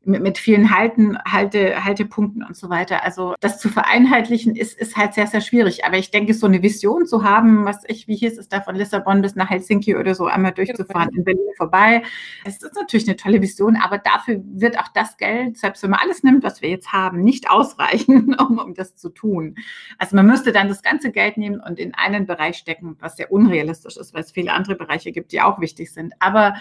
mit, 0.06 0.22
mit 0.22 0.38
vielen 0.38 0.74
Halten, 0.74 1.18
Halte, 1.24 1.84
Haltepunkten 1.84 2.42
und 2.42 2.56
so 2.56 2.70
weiter. 2.70 3.04
Also 3.04 3.34
das 3.40 3.58
zu 3.58 3.68
vereinheitlichen 3.68 4.56
ist, 4.56 4.78
ist 4.78 4.96
halt 4.96 5.14
sehr, 5.14 5.26
sehr 5.26 5.40
schwierig. 5.40 5.84
Aber 5.84 5.96
ich 5.96 6.10
denke, 6.10 6.34
so 6.34 6.46
eine 6.46 6.62
Vision 6.62 7.06
zu 7.06 7.24
haben, 7.24 7.64
was 7.64 7.82
ich, 7.86 8.08
wie 8.08 8.16
hieß 8.16 8.38
es 8.38 8.48
da 8.48 8.60
von 8.60 8.76
Lissabon 8.76 9.22
bis 9.22 9.34
nach 9.36 9.50
Helsinki 9.50 9.96
oder 9.96 10.14
so 10.14 10.26
einmal 10.26 10.52
durchzufahren, 10.52 11.10
in 11.14 11.24
Berlin 11.24 11.42
vorbei, 11.56 12.02
das 12.44 12.62
ist 12.62 12.74
natürlich 12.74 13.06
eine 13.06 13.16
tolle 13.16 13.40
Vision, 13.42 13.76
aber 13.76 13.98
dafür 13.98 14.40
wird 14.44 14.78
auch 14.78 14.88
das 14.94 15.16
Geld, 15.16 15.58
selbst 15.58 15.82
wenn 15.82 15.90
man 15.90 16.00
alles 16.00 16.22
nimmt, 16.22 16.44
was 16.44 16.62
wir 16.62 16.70
jetzt 16.70 16.92
haben, 16.92 17.22
nicht 17.22 17.50
ausreichen, 17.50 18.34
um, 18.38 18.58
um 18.58 18.74
das 18.74 18.96
zu 18.96 19.10
tun. 19.10 19.56
Also 19.98 20.16
man 20.16 20.26
müsste 20.26 20.52
dann 20.52 20.68
das 20.68 20.82
ganze 20.82 21.10
Geld 21.10 21.36
nehmen 21.36 21.60
und 21.60 21.78
in 21.78 21.94
einen 21.94 22.26
Bereich 22.26 22.56
stecken, 22.56 22.96
was 23.00 23.16
sehr 23.16 23.32
unrealistisch 23.32 23.96
ist, 23.96 24.14
weil 24.14 24.22
es 24.22 24.32
viele 24.32 24.52
andere 24.52 24.74
Bereiche 24.74 25.12
gibt, 25.12 25.32
die 25.32 25.40
auch 25.40 25.60
wichtig 25.60 25.92
sind. 25.92 26.14
Aber 26.20 26.54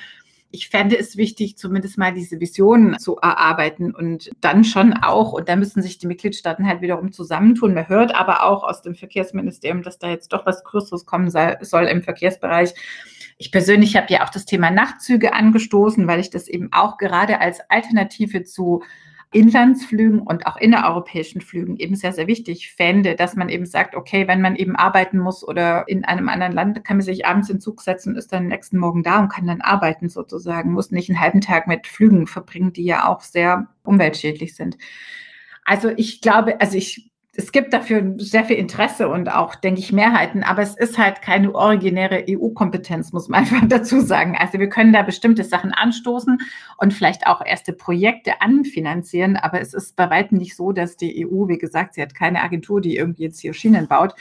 ich 0.54 0.70
fände 0.70 0.96
es 0.96 1.18
wichtig, 1.18 1.58
zumindest 1.58 1.98
mal 1.98 2.14
diese 2.14 2.40
Vision 2.40 3.00
zu 3.00 3.18
erarbeiten 3.18 3.94
und 3.94 4.30
dann 4.40 4.64
schon 4.64 4.94
auch, 4.94 5.34
und 5.34 5.50
da 5.50 5.56
müssen 5.56 5.82
sich 5.82 5.98
die 5.98 6.06
Mitgliedstaaten 6.06 6.68
halt 6.68 6.82
wiederum 6.82 7.12
zusammentun. 7.12 7.74
Man 7.74 7.90
hört 7.90 8.14
aber 8.14 8.44
auch 8.44 8.64
aus 8.64 8.84
dem 8.84 8.94
Verkehrsministerium, 8.94 9.82
dass 9.82 9.98
da 9.98 10.10
jetzt 10.10 10.32
doch 10.32 10.46
was 10.46 10.64
Größeres 10.64 11.08
kommen 11.08 11.32
soll 11.32 11.86
im 11.86 12.04
Verkehrsbereich. 12.04 12.76
Ich 13.40 13.52
persönlich 13.52 13.96
habe 13.96 14.14
ja 14.14 14.24
auch 14.24 14.30
das 14.30 14.46
Thema 14.46 14.70
Nachtzüge 14.70 15.34
angestoßen, 15.34 16.06
weil 16.06 16.20
ich 16.20 16.30
das 16.30 16.48
eben 16.48 16.72
auch 16.72 17.00
gerade 17.00 17.42
als 17.42 17.60
Alternative 17.70 18.44
zu 18.44 18.84
Inlandsflügen 19.34 20.20
und 20.22 20.46
auch 20.46 20.58
innereuropäischen 20.58 21.42
Flügen 21.42 21.78
eben 21.78 21.96
sehr, 21.96 22.14
sehr 22.14 22.28
wichtig 22.28 22.72
fände, 22.72 23.16
dass 23.16 23.36
man 23.36 23.50
eben 23.50 23.66
sagt, 23.66 23.96
okay, 23.96 24.28
wenn 24.28 24.42
man 24.42 24.56
eben 24.56 24.76
arbeiten 24.76 25.20
muss 25.20 25.48
oder 25.48 25.88
in 25.88 26.06
einem 26.06 26.30
anderen 26.30 26.54
Land, 26.54 26.84
kann 26.86 26.98
man 26.98 27.06
sich 27.06 27.26
abends 27.26 27.50
in 27.50 27.60
Zug 27.60 27.82
setzen 27.82 28.10
und 28.14 28.18
ist 28.18 28.34
dann 28.34 28.48
nächsten 28.48 28.78
Morgen 28.78 29.04
da 29.04 29.20
und 29.20 29.30
kann 29.30 29.48
dann 29.48 29.62
arbeiten 29.62 30.10
sozusagen, 30.10 30.72
muss 30.72 30.92
nicht 30.92 31.10
einen 31.10 31.20
halben 31.20 31.42
Tag 31.42 31.68
mit 31.68 31.88
Flügen 31.88 32.28
verbringen, 32.28 32.74
die 32.74 32.86
ja 32.86 33.08
auch 33.08 33.22
sehr 33.22 33.68
umweltschädlich 33.84 34.56
sind. 34.56 34.78
Also 35.66 35.90
ich 35.96 36.22
glaube, 36.22 36.60
also 36.62 36.78
ich 36.78 37.13
es 37.36 37.52
gibt 37.52 37.74
dafür 37.74 38.14
sehr 38.18 38.46
viel 38.46 38.58
Interesse 38.58 39.10
und 39.10 39.28
auch, 39.28 39.56
denke 39.56 39.80
ich, 39.80 39.92
Mehrheiten, 39.92 40.44
aber 40.44 40.62
es 40.62 40.78
ist 40.78 41.00
halt 41.00 41.24
keine 41.24 41.56
originäre 41.56 42.26
EU-Kompetenz, 42.30 43.12
muss 43.12 43.28
man 43.28 43.40
einfach 43.44 43.68
dazu 43.68 44.02
sagen. 44.02 44.38
Also 44.38 44.60
wir 44.60 44.70
können 44.70 44.94
da 44.94 45.02
bestimmte 45.02 45.44
Sachen 45.44 45.72
anstoßen 45.72 46.38
und 46.78 46.94
vielleicht 46.94 47.26
auch 47.26 47.44
erste 47.44 47.74
Projekte 47.74 48.40
anfinanzieren, 48.42 49.36
aber 49.36 49.62
es 49.62 49.74
ist 49.74 49.96
bei 49.96 50.12
weitem 50.12 50.38
nicht 50.38 50.56
so, 50.56 50.74
dass 50.74 50.96
die 50.96 51.26
EU, 51.26 51.48
wie 51.48 51.58
gesagt, 51.58 51.96
sie 51.96 52.04
hat 52.04 52.14
keine 52.14 52.44
Agentur, 52.44 52.82
die 52.82 52.98
irgendwie 52.98 53.24
jetzt 53.24 53.40
hier 53.40 53.54
Schienen 53.54 53.88
baut. 53.88 54.14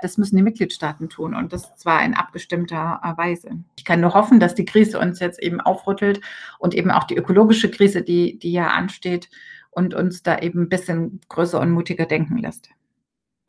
Das 0.00 0.16
müssen 0.16 0.36
die 0.36 0.42
Mitgliedstaaten 0.42 1.08
tun 1.08 1.34
und 1.34 1.52
das 1.52 1.76
zwar 1.76 2.04
in 2.04 2.14
abgestimmter 2.14 3.00
Weise. 3.16 3.50
Ich 3.76 3.84
kann 3.84 4.00
nur 4.00 4.14
hoffen, 4.14 4.38
dass 4.38 4.54
die 4.54 4.64
Krise 4.64 5.00
uns 5.00 5.18
jetzt 5.18 5.42
eben 5.42 5.60
aufrüttelt 5.60 6.20
und 6.60 6.74
eben 6.74 6.92
auch 6.92 7.04
die 7.04 7.16
ökologische 7.16 7.70
Krise, 7.70 8.02
die, 8.02 8.38
die 8.38 8.52
ja 8.52 8.68
ansteht, 8.68 9.28
und 9.70 9.94
uns 9.94 10.22
da 10.22 10.38
eben 10.38 10.62
ein 10.62 10.68
bisschen 10.68 11.20
größer 11.28 11.60
und 11.60 11.70
mutiger 11.70 12.06
denken 12.06 12.38
lässt. 12.38 12.70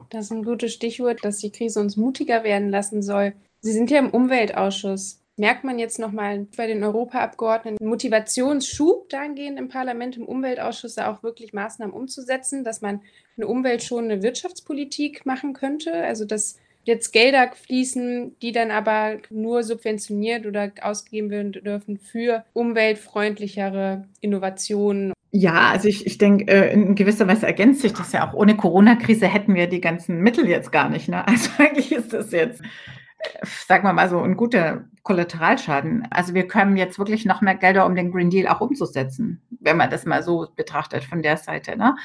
Das 0.10 0.26
ist 0.26 0.32
ein 0.32 0.44
gutes 0.44 0.74
Stichwort, 0.74 1.24
dass 1.24 1.38
die 1.38 1.52
Krise 1.52 1.80
uns 1.80 1.96
mutiger 1.96 2.44
werden 2.44 2.70
lassen 2.70 3.02
soll. 3.02 3.34
Sie 3.62 3.72
sind 3.72 3.90
ja 3.92 4.00
im 4.00 4.10
Umweltausschuss. 4.10 5.22
Merkt 5.38 5.64
man 5.64 5.80
jetzt 5.80 5.98
nochmal 5.98 6.48
bei 6.58 6.68
den 6.68 6.84
Europaabgeordneten 6.84 7.88
Motivationsschub 7.88 9.10
dahingehend 9.10 9.58
im 9.58 9.70
Parlament, 9.70 10.18
im 10.18 10.26
Umweltausschuss 10.26 10.96
da 10.96 11.12
auch 11.12 11.24
wirklich 11.24 11.54
Maßnahmen 11.54 11.96
umzusetzen, 11.96 12.64
dass 12.64 12.82
man 12.82 13.02
eine 13.38 13.48
umweltschonende 13.48 14.22
Wirtschaftspolitik 14.22 15.26
machen 15.26 15.54
könnte? 15.54 15.94
Also, 15.94 16.26
dass 16.26 16.58
jetzt 16.84 17.12
Gelder 17.12 17.52
fließen, 17.54 18.38
die 18.42 18.52
dann 18.52 18.72
aber 18.72 19.20
nur 19.30 19.64
subventioniert 19.64 20.46
oder 20.46 20.72
ausgegeben 20.82 21.30
werden 21.30 21.52
dürfen 21.54 21.98
für 21.98 22.44
umweltfreundlichere 22.54 24.08
Innovationen 24.20 25.14
ja, 25.32 25.70
also 25.70 25.88
ich, 25.88 26.06
ich 26.06 26.18
denke, 26.18 26.52
äh, 26.52 26.74
in 26.74 26.94
gewisser 26.96 27.28
Weise 27.28 27.48
ergänzt 27.48 27.82
sich 27.82 27.94
das 27.94 28.12
ja 28.12 28.28
auch. 28.28 28.34
Ohne 28.34 28.58
Corona-Krise 28.58 29.28
hätten 29.28 29.56
wir 29.56 29.68
die 29.68 29.80
ganzen 29.80 30.20
Mittel 30.20 30.48
jetzt 30.48 30.72
gar 30.72 30.90
nicht. 30.90 31.08
Ne? 31.08 31.26
Also 31.26 31.50
eigentlich 31.58 31.92
ist 31.94 32.12
das 32.12 32.32
jetzt, 32.32 32.62
äh, 32.62 33.46
sagen 33.68 33.86
wir 33.86 33.94
mal 33.94 34.10
so, 34.10 34.20
ein 34.22 34.36
guter 34.36 34.86
Kollateralschaden. 35.04 36.08
Also 36.12 36.36
wir 36.36 36.48
können 36.48 36.78
jetzt 36.78 37.00
wirklich 37.00 37.26
noch 37.26 37.42
mehr 37.42 37.56
Gelder, 37.56 37.88
um 37.88 37.96
den 37.96 38.12
Green 38.12 38.30
Deal 38.30 38.48
auch 38.48 38.62
umzusetzen, 38.62 39.42
wenn 39.60 39.76
man 39.76 39.90
das 39.90 40.06
mal 40.06 40.22
so 40.22 40.48
betrachtet 40.56 41.04
von 41.04 41.24
der 41.24 41.38
Seite. 41.38 41.76
Ne? 41.76 41.96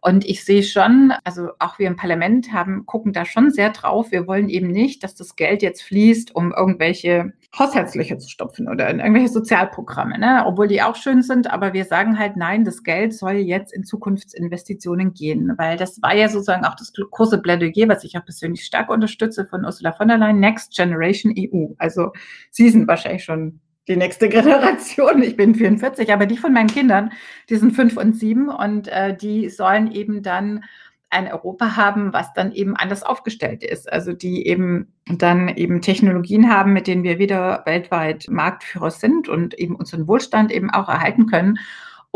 Und 0.00 0.24
ich 0.24 0.42
sehe 0.42 0.62
schon, 0.62 1.12
also 1.22 1.50
auch 1.58 1.78
wir 1.78 1.86
im 1.86 1.96
Parlament 1.96 2.52
haben, 2.52 2.86
gucken 2.86 3.12
da 3.12 3.26
schon 3.26 3.50
sehr 3.50 3.70
drauf. 3.70 4.10
Wir 4.10 4.26
wollen 4.26 4.48
eben 4.48 4.68
nicht, 4.68 5.04
dass 5.04 5.14
das 5.14 5.36
Geld 5.36 5.60
jetzt 5.60 5.82
fließt, 5.82 6.34
um 6.34 6.52
irgendwelche 6.52 7.34
Haushaltslöcher 7.58 8.18
zu 8.18 8.28
stopfen 8.28 8.68
oder 8.68 8.88
in 8.88 9.00
irgendwelche 9.00 9.28
Sozialprogramme, 9.28 10.18
ne? 10.18 10.44
obwohl 10.46 10.68
die 10.68 10.80
auch 10.80 10.96
schön 10.96 11.20
sind. 11.20 11.50
Aber 11.50 11.74
wir 11.74 11.84
sagen 11.84 12.18
halt, 12.18 12.36
nein, 12.36 12.64
das 12.64 12.82
Geld 12.82 13.12
soll 13.12 13.34
jetzt 13.34 13.74
in 13.74 13.84
Zukunftsinvestitionen 13.84 15.12
gehen, 15.12 15.52
weil 15.58 15.76
das 15.76 16.00
war 16.00 16.14
ja 16.14 16.28
sozusagen 16.30 16.64
auch 16.64 16.74
das 16.74 16.92
große 16.92 17.42
Plädoyer, 17.42 17.88
was 17.88 18.04
ich 18.04 18.16
auch 18.16 18.24
persönlich 18.24 18.64
stark 18.64 18.88
unterstütze 18.88 19.46
von 19.46 19.64
Ursula 19.64 19.92
von 19.92 20.08
der 20.08 20.16
Leyen, 20.16 20.40
Next 20.40 20.74
Generation 20.74 21.34
EU. 21.38 21.74
Also 21.78 22.12
Sie 22.56 22.70
sind 22.70 22.88
wahrscheinlich 22.88 23.22
schon 23.22 23.60
die 23.86 23.96
nächste 23.96 24.28
Generation. 24.30 25.22
Ich 25.22 25.36
bin 25.36 25.54
44, 25.54 26.10
aber 26.10 26.24
die 26.24 26.38
von 26.38 26.54
meinen 26.54 26.68
Kindern, 26.68 27.12
die 27.50 27.56
sind 27.56 27.72
fünf 27.72 27.98
und 27.98 28.16
sieben 28.16 28.48
und 28.48 28.88
äh, 28.88 29.14
die 29.14 29.50
sollen 29.50 29.92
eben 29.92 30.22
dann 30.22 30.64
ein 31.10 31.30
Europa 31.30 31.76
haben, 31.76 32.14
was 32.14 32.32
dann 32.32 32.52
eben 32.52 32.74
anders 32.74 33.02
aufgestellt 33.02 33.62
ist. 33.62 33.92
Also 33.92 34.14
die 34.14 34.46
eben 34.46 34.94
dann 35.06 35.48
eben 35.48 35.82
Technologien 35.82 36.50
haben, 36.50 36.72
mit 36.72 36.86
denen 36.86 37.04
wir 37.04 37.18
wieder 37.18 37.62
weltweit 37.66 38.26
Marktführer 38.30 38.90
sind 38.90 39.28
und 39.28 39.52
eben 39.58 39.76
unseren 39.76 40.08
Wohlstand 40.08 40.50
eben 40.50 40.70
auch 40.70 40.88
erhalten 40.88 41.26
können 41.26 41.58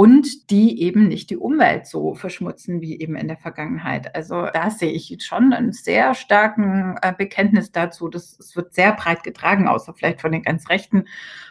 und 0.00 0.49
die 0.50 0.80
eben 0.80 1.09
nicht 1.09 1.28
die 1.28 1.37
Umwelt 1.37 1.87
so 1.87 2.14
verschmutzen 2.14 2.80
wie 2.80 2.99
eben 2.99 3.16
in 3.16 3.28
der 3.28 3.37
Vergangenheit. 3.37 4.14
Also 4.14 4.47
da 4.50 4.71
sehe 4.71 4.92
ich 4.92 5.14
schon 5.21 5.52
einen 5.52 5.73
sehr 5.73 6.14
starken 6.14 6.97
äh, 7.02 7.12
Bekenntnis 7.12 7.71
dazu. 7.71 8.09
Das, 8.09 8.38
es 8.38 8.57
wird 8.57 8.73
sehr 8.73 8.95
breit 8.95 9.23
getragen, 9.25 9.69
außer 9.69 9.92
vielleicht 9.92 10.23
von 10.23 10.33
den 10.33 10.42
ganz 10.42 10.71
Rechten, 10.71 11.04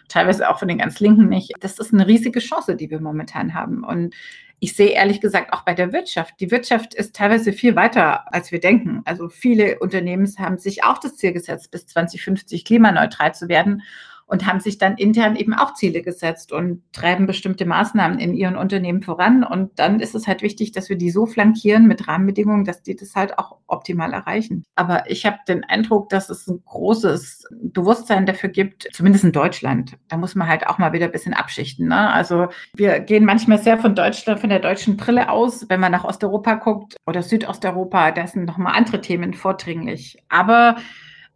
teilweise 0.08 0.50
auch 0.50 0.58
von 0.58 0.68
den 0.68 0.79
ganz 0.79 1.00
Linken 1.00 1.29
nicht. 1.29 1.53
Das 1.60 1.77
ist 1.77 1.94
eine 1.94 2.08
riesige 2.08 2.39
Chance, 2.39 2.75
die 2.75 2.89
wir 2.89 3.00
momentan 3.00 3.53
haben. 3.53 3.84
Und 3.84 4.15
ich 4.60 4.75
sehe 4.75 4.94
ehrlich 4.94 5.22
gesagt 5.22 5.53
auch 5.53 5.62
bei 5.62 5.75
der 5.75 5.94
Wirtschaft. 5.94 6.34
Die 6.39 6.50
Wirtschaft 6.50 6.96
ist 6.96 7.15
teilweise 7.15 7.53
viel 7.53 7.75
weiter, 7.75 8.34
als 8.34 8.51
wir 8.51 8.60
denken. 8.60 9.03
Also 9.06 9.29
viele 9.29 9.77
Unternehmen 9.77 10.27
haben 10.39 10.58
sich 10.58 10.84
auch 10.84 10.98
das 10.98 11.18
Ziel 11.18 11.34
gesetzt, 11.34 11.70
bis 11.70 11.86
2050 11.86 12.65
klimaneutral 12.65 13.36
zu 13.36 13.48
werden 13.48 13.84
und 14.29 14.45
haben 14.45 14.59
sich 14.59 14.77
dann 14.77 14.95
intern 14.95 15.36
eben 15.36 15.55
auch 15.55 15.74
Ziele 15.74 16.03
gesetzt 16.03 16.51
und 16.51 16.83
treiben 16.93 17.25
bestimmte 17.25 17.65
Maßnahmen 17.65 18.19
in 18.19 18.36
ihren 18.36 18.55
Unternehmen 18.55 19.01
voran. 19.01 19.43
Und 19.43 19.79
dann 19.79 20.00
ist 20.00 20.13
es 20.13 20.27
halt 20.27 20.43
wichtig, 20.43 20.71
dass 20.71 20.88
wir 20.88 20.98
die 20.98 21.09
so 21.09 21.25
flankieren 21.25 21.88
mit 21.88 22.07
Rahmenbedingungen, 22.07 22.63
dass 22.63 22.83
die 22.83 22.95
das 22.95 23.15
halt 23.15 23.39
auch 23.39 23.57
optimal 23.65 24.13
erreichen. 24.13 24.63
Aber 24.75 25.09
ich 25.09 25.25
habe 25.25 25.38
den 25.48 25.63
Eindruck, 25.63 26.09
dass 26.09 26.29
es 26.29 26.48
ein 26.48 26.62
großes 26.63 27.48
Bewusstsein 27.51 28.27
dafür 28.27 28.50
gibt, 28.50 28.88
zumindest 28.93 29.24
in 29.24 29.31
Deutschland. 29.31 29.98
Da 30.07 30.17
muss 30.17 30.36
man 30.36 30.48
halt 30.48 30.67
auch 30.67 30.77
mal 30.77 30.93
wieder 30.93 31.05
ein 31.05 31.12
bisschen 31.12 31.33
abschichten. 31.33 31.88
Ne? 31.88 32.13
Also 32.13 32.50
wir 32.75 33.00
gehen 33.00 33.25
manchmal 33.25 33.57
sehr 33.57 33.79
von 33.79 33.95
Deutschland, 33.95 34.39
von 34.39 34.50
der 34.50 34.59
deutschen 34.59 34.95
Brille 34.95 35.29
aus. 35.29 35.67
Wenn 35.69 35.79
man 35.79 35.91
nach 35.91 36.03
Osteuropa 36.03 36.53
guckt 36.53 36.98
oder 37.07 37.24
Südosteuropa, 37.24 38.12
da 38.12 38.27
sind 38.27 38.45
nochmal 38.45 38.75
andere 38.75 39.01
Themen 39.01 39.33
vordringlich. 39.33 40.17
Aber 40.29 40.75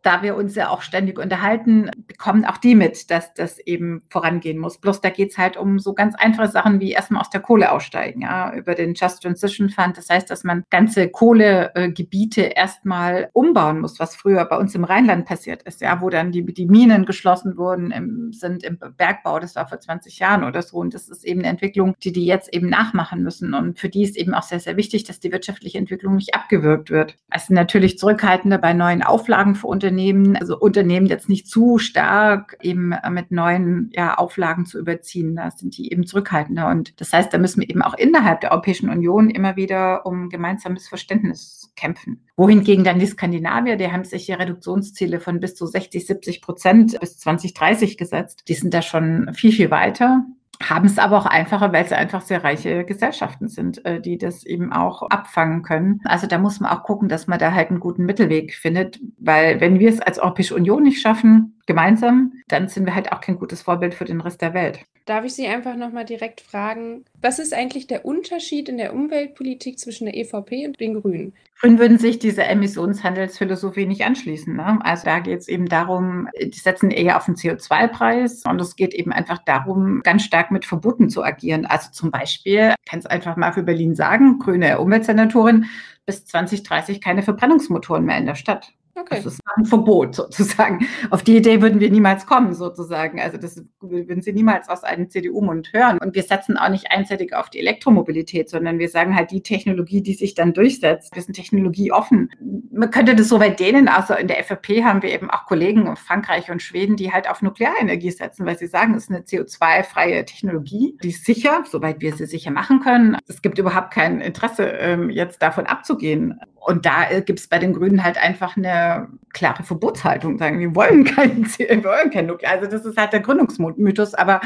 da 0.04 0.22
wir 0.22 0.36
uns 0.36 0.54
ja 0.56 0.70
auch 0.70 0.82
ständig 0.82 1.18
unterhalten, 1.18 1.90
bekommen 2.08 2.46
auch 2.46 2.58
die 2.58 2.76
mit, 2.76 3.10
dass 3.10 3.34
das 3.34 3.58
eben 3.60 4.04
vorangehen 4.10 4.60
muss. 4.60 4.78
Bloß 4.78 5.00
da 5.00 5.10
geht 5.10 5.32
es 5.32 5.38
halt 5.38 5.56
um 5.56 5.80
so 5.80 5.94
ganz 5.94 6.14
einfache 6.16 6.50
Sachen 6.50 6.82
wie 6.82 6.92
erstmal 6.92 7.22
aus 7.22 7.30
der 7.30 7.40
Kohle 7.40 7.72
aussteigen, 7.72 8.22
ja, 8.22 8.54
über 8.54 8.76
den 8.76 8.94
Just 8.96 9.24
Transition 9.24 9.70
Fund. 9.70 9.98
Das 9.98 10.10
heißt, 10.10 10.30
dass 10.30 10.44
man 10.44 10.66
ganze 10.70 11.08
Kohlegebiete 11.08 12.42
erstmal 12.42 13.30
umbauen 13.32 13.80
muss, 13.80 13.98
was 13.98 14.16
früher 14.16 14.44
bei 14.46 14.58
uns 14.58 14.76
im 14.76 14.84
Rheinland 14.84 15.26
passiert 15.26 15.64
ist, 15.64 15.80
ja, 15.80 16.02
wo 16.02 16.10
dann 16.10 16.34
die, 16.34 16.46
die 16.46 16.66
Minen 16.66 17.06
geschlossen 17.06 17.56
wurden, 17.58 17.92
im, 17.92 18.34
sind 18.34 18.64
im 18.64 18.78
Bergbau, 18.98 19.40
das 19.40 19.56
war 19.56 19.70
vor 19.70 19.80
20 19.80 20.20
Jahren 20.20 20.44
oder 20.44 20.62
so. 20.62 20.78
Und 20.78 20.94
das 20.94 21.08
ist 21.08 21.24
eben 21.24 21.40
eine 21.40 21.50
Entwicklung, 21.50 21.96
die 22.04 22.12
die 22.12 22.26
jetzt 22.26 22.54
eben 22.54 22.68
nachmachen 22.68 23.24
müssen. 23.24 23.54
Und 23.54 23.80
für 23.80 23.88
die 23.88 24.04
ist 24.04 24.18
eben 24.18 24.34
auch 24.34 24.44
sehr, 24.44 24.60
sehr 24.60 24.76
wichtig, 24.76 25.06
dass 25.06 25.22
die 25.22 25.32
wirtschaftliche 25.32 25.78
Entwicklung 25.78 26.18
nicht 26.18 26.36
abgewürgt 26.36 26.90
wird. 26.90 27.16
Also 27.30 27.54
natürlich 27.54 27.98
zurückhaltender 27.98 28.58
bei 28.58 28.74
neuen 28.74 29.02
Auflagen 29.02 29.56
für 29.56 29.68
Unternehmen 29.68 29.93
Unternehmen, 29.94 30.36
also 30.36 30.58
Unternehmen 30.58 31.06
jetzt 31.06 31.30
nicht 31.30 31.48
zu 31.48 31.78
stark 31.78 32.58
eben 32.62 32.94
mit 33.12 33.32
neuen 33.32 33.92
ja, 33.94 34.16
Auflagen 34.16 34.66
zu 34.66 34.80
überziehen. 34.80 35.36
Da 35.36 35.52
sind 35.52 35.78
die 35.78 35.92
eben 35.92 36.06
zurückhaltender. 36.06 36.68
Und 36.70 37.00
das 37.00 37.14
heißt, 37.14 37.32
da 37.34 37.38
müssen 37.38 37.62
wir 37.62 37.70
eben 37.70 37.82
auch 37.82 37.94
innerhalb 37.94 38.42
der 38.42 38.52
Europäischen 38.52 38.90
Union 38.90 39.30
immer 39.30 39.56
wieder 39.56 40.06
um 40.06 40.30
gemeinsames 40.30 40.88
Verständnis 40.88 41.72
kämpfen. 41.76 42.26
Wohingegen 42.36 42.84
dann 42.84 43.00
die 43.00 43.06
Skandinavier, 43.06 43.76
die 43.76 43.92
haben 43.92 44.04
sich 44.04 44.26
hier 44.26 44.40
Reduktionsziele 44.40 45.20
von 45.20 45.40
bis 45.40 45.56
zu 45.56 45.68
60, 45.68 46.06
70 46.06 46.42
Prozent 46.42 47.00
bis 47.00 47.20
2030 47.20 47.98
gesetzt. 47.98 48.44
Die 48.48 48.56
sind 48.56 48.74
da 48.74 48.82
schon 48.82 49.32
viel, 49.34 49.52
viel 49.52 49.70
weiter 49.70 50.26
haben 50.70 50.86
es 50.86 51.00
aber 51.00 51.18
auch 51.18 51.26
einfacher, 51.26 51.74
weil 51.74 51.86
sie 51.88 51.96
einfach 51.96 52.22
sehr 52.22 52.44
reiche 52.44 52.86
Gesellschaften 52.86 53.48
sind, 53.48 53.86
äh, 53.86 54.02
die 54.02 54.18
das 54.18 54.46
eben 54.46 54.72
auch 54.72 55.04
abfangen 55.04 55.64
können. 55.64 56.02
Also 56.06 56.28
da 56.28 56.38
muss 56.38 56.60
man 56.60 56.72
auch 56.72 56.84
gucken, 56.84 57.10
dass 57.10 57.28
man 57.28 57.40
da 57.40 57.54
halt 57.54 57.70
einen 57.70 57.80
guten 57.80 58.06
Mittelweg 58.06 58.54
findet, 58.54 59.00
weil 59.18 59.60
wenn 59.62 59.80
wir 59.80 59.90
es 59.90 60.00
als 60.00 60.20
Europäische 60.20 60.56
Union 60.56 60.84
nicht 60.84 61.02
schaffen, 61.02 61.60
gemeinsam, 61.66 62.34
dann 62.48 62.68
sind 62.68 62.86
wir 62.86 62.96
halt 62.96 63.12
auch 63.12 63.22
kein 63.22 63.38
gutes 63.40 63.62
Vorbild 63.62 63.94
für 63.94 64.06
den 64.06 64.22
Rest 64.22 64.42
der 64.42 64.54
Welt. 64.54 64.86
Darf 65.06 65.26
ich 65.26 65.34
Sie 65.34 65.48
einfach 65.48 65.76
nochmal 65.76 66.06
direkt 66.06 66.40
fragen, 66.40 67.04
was 67.22 67.38
ist 67.38 67.54
eigentlich 67.54 67.88
der 67.88 68.06
Unterschied 68.06 68.70
in 68.70 68.78
der 68.78 68.94
Umweltpolitik 68.94 69.78
zwischen 69.78 70.06
der 70.06 70.16
EVP 70.16 70.66
und 70.66 70.80
den 70.80 71.02
Grünen? 71.02 71.34
Grünen 71.60 71.78
würden 71.78 71.98
sich 71.98 72.20
dieser 72.20 72.48
Emissionshandelsphilosophie 72.48 73.86
nicht 73.86 74.06
anschließen. 74.06 74.56
Ne? 74.56 74.80
Also 74.82 75.04
da 75.04 75.20
geht 75.20 75.42
es 75.42 75.50
eben 75.50 75.68
darum, 75.68 76.30
die 76.42 76.58
setzen 76.58 76.90
eher 76.90 77.18
auf 77.18 77.26
den 77.26 77.36
CO2-Preis 77.36 78.44
und 78.48 78.62
es 78.62 78.78
geht 78.78 78.94
eben 78.94 79.12
einfach 79.12 79.40
darum, 79.46 80.02
ganz 80.04 80.24
stark 80.24 80.52
mit 80.52 80.66
Verboten 80.66 81.10
zu 81.10 81.22
agieren. 81.22 81.66
Also 81.66 81.92
zum 81.92 82.10
Beispiel, 82.10 82.74
ich 82.80 82.90
kann 82.90 83.00
es 83.00 83.06
einfach 83.06 83.36
mal 83.36 83.52
für 83.52 83.64
Berlin 83.64 83.96
sagen, 83.96 84.40
grüne 84.40 84.80
Umweltsenatorin, 84.80 85.66
bis 86.06 86.26
2030 86.26 87.02
keine 87.02 87.24
Verbrennungsmotoren 87.24 88.06
mehr 88.06 88.18
in 88.18 88.26
der 88.26 88.36
Stadt. 88.36 88.74
Okay. 88.96 89.16
Das 89.16 89.26
ist 89.26 89.42
ein 89.56 89.66
Verbot 89.66 90.14
sozusagen. 90.16 90.88
Auf 91.10 91.24
die 91.24 91.38
Idee 91.38 91.62
würden 91.64 91.80
wir 91.80 91.90
niemals 91.90 92.28
kommen 92.28 92.54
sozusagen. 92.54 93.20
Also 93.20 93.38
das 93.38 93.64
würden 93.82 94.22
Sie 94.22 94.34
niemals 94.34 94.70
aus 94.70 94.84
einem 94.84 95.10
CDU-Mund 95.10 95.74
hören. 95.74 95.98
Und 95.98 96.14
wir 96.14 96.22
setzen 96.22 96.58
auch 96.58 96.70
nicht 96.70 96.92
einseitig 96.92 97.36
auf 97.36 97.50
die 97.50 97.60
Elektromobilität, 97.60 98.50
sondern 98.50 98.78
wir 98.78 98.90
sagen 98.90 99.16
halt 99.16 99.32
die 99.32 99.42
Technologie, 99.42 100.02
die 100.04 100.14
sich 100.14 100.36
dann 100.36 100.54
durchsetzt. 100.54 101.16
Wir 101.16 101.24
sind 101.24 101.34
technologieoffen. 101.34 102.30
Man 102.72 102.92
könnte 102.92 103.16
das 103.16 103.30
so 103.30 103.40
weit 103.40 103.60
dehnen. 103.60 103.88
Also 103.88 104.14
in 104.14 104.28
der 104.28 104.44
FFP 104.44 104.84
haben 104.84 105.02
wir 105.02 105.10
eben 105.10 105.32
auch 105.32 105.46
Kollegen 105.48 105.88
in 105.88 105.96
Frankreich 105.96 106.52
und 106.52 106.62
Schweden, 106.62 106.96
die 106.96 107.12
halt 107.12 107.28
auf 107.28 107.42
Nuklearenergie 107.42 108.12
setzen, 108.12 108.46
weil 108.46 108.60
sie 108.60 108.68
sagen, 108.68 108.94
es 108.94 109.06
ist 109.06 109.10
eine 109.10 109.22
CO2-freie 109.22 110.24
Technologie, 110.26 110.98
die 111.02 111.10
ist 111.10 111.26
sicher, 111.26 111.64
soweit 111.70 112.00
wir 112.02 112.16
sie 112.16 112.28
sicher 112.28 112.52
machen 112.52 112.80
können. 112.80 113.18
Es 113.28 113.42
gibt 113.42 113.58
überhaupt 113.58 113.92
kein 113.92 114.22
Interesse, 114.22 114.66
ähm, 114.66 115.10
jetzt 115.10 115.42
davon 115.42 115.66
abzugehen. 115.66 116.40
Und 116.66 116.86
da 116.86 117.10
äh, 117.10 117.22
gibt 117.22 117.40
es 117.40 117.48
bei 117.48 117.60
den 117.60 117.74
Grünen 117.74 118.04
halt 118.04 118.18
einfach 118.18 118.56
eine 118.56 119.10
klare 119.34 119.64
Verbotshaltung, 119.64 120.38
sagen, 120.38 120.60
wir 120.60 120.76
wollen 120.76 121.04
kein, 121.04 121.46
wir 121.58 121.84
wollen 121.84 122.12
kein 122.12 122.28
Nuklear. 122.28 122.54
Also 122.54 122.68
das 122.68 122.86
ist 122.86 122.98
halt 122.98 123.14
der 123.14 123.20
Gründungsmythos, 123.20 124.14
aber 124.14 124.42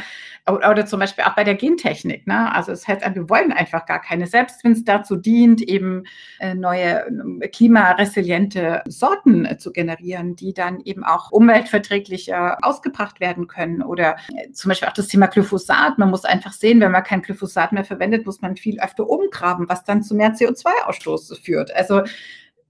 oder 0.49 0.85
zum 0.85 1.01
Beispiel 1.01 1.25
auch 1.25 1.35
bei 1.35 1.43
der 1.43 1.55
Gentechnik. 1.55 2.25
Ne? 2.25 2.53
Also 2.53 2.71
es 2.71 2.87
heißt, 2.87 3.01
wir 3.13 3.29
wollen 3.29 3.51
einfach 3.51 3.85
gar 3.85 4.01
keine, 4.01 4.27
selbst 4.27 4.63
wenn 4.63 4.71
es 4.71 4.85
dazu 4.85 5.17
dient, 5.17 5.61
eben 5.61 6.05
äh, 6.39 6.53
neue 6.53 7.05
klimaresiliente 7.51 8.81
Sorten 8.87 9.45
äh, 9.45 9.57
zu 9.57 9.73
generieren, 9.73 10.37
die 10.37 10.53
dann 10.53 10.79
eben 10.81 11.03
auch 11.03 11.31
umweltverträglicher 11.31 12.59
ausgebracht 12.61 13.19
werden 13.19 13.47
können. 13.47 13.81
Oder 13.81 14.15
zum 14.53 14.69
Beispiel 14.69 14.87
auch 14.87 14.93
das 14.93 15.07
Thema 15.07 15.27
Glyphosat. 15.27 15.97
Man 15.97 16.09
muss 16.09 16.23
einfach 16.23 16.53
sehen, 16.53 16.79
wenn 16.79 16.91
man 16.91 17.03
kein 17.03 17.21
Glyphosat 17.21 17.73
mehr 17.73 17.83
verwendet, 17.83 18.25
muss 18.25 18.41
man 18.41 18.55
viel 18.55 18.79
öfter 18.79 19.09
umgraben, 19.09 19.67
was 19.67 19.83
dann 19.83 20.01
zu 20.01 20.15
mehr 20.15 20.33
CO2-Ausstoß 20.33 21.41
führt. 21.41 21.75
Also 21.75 22.03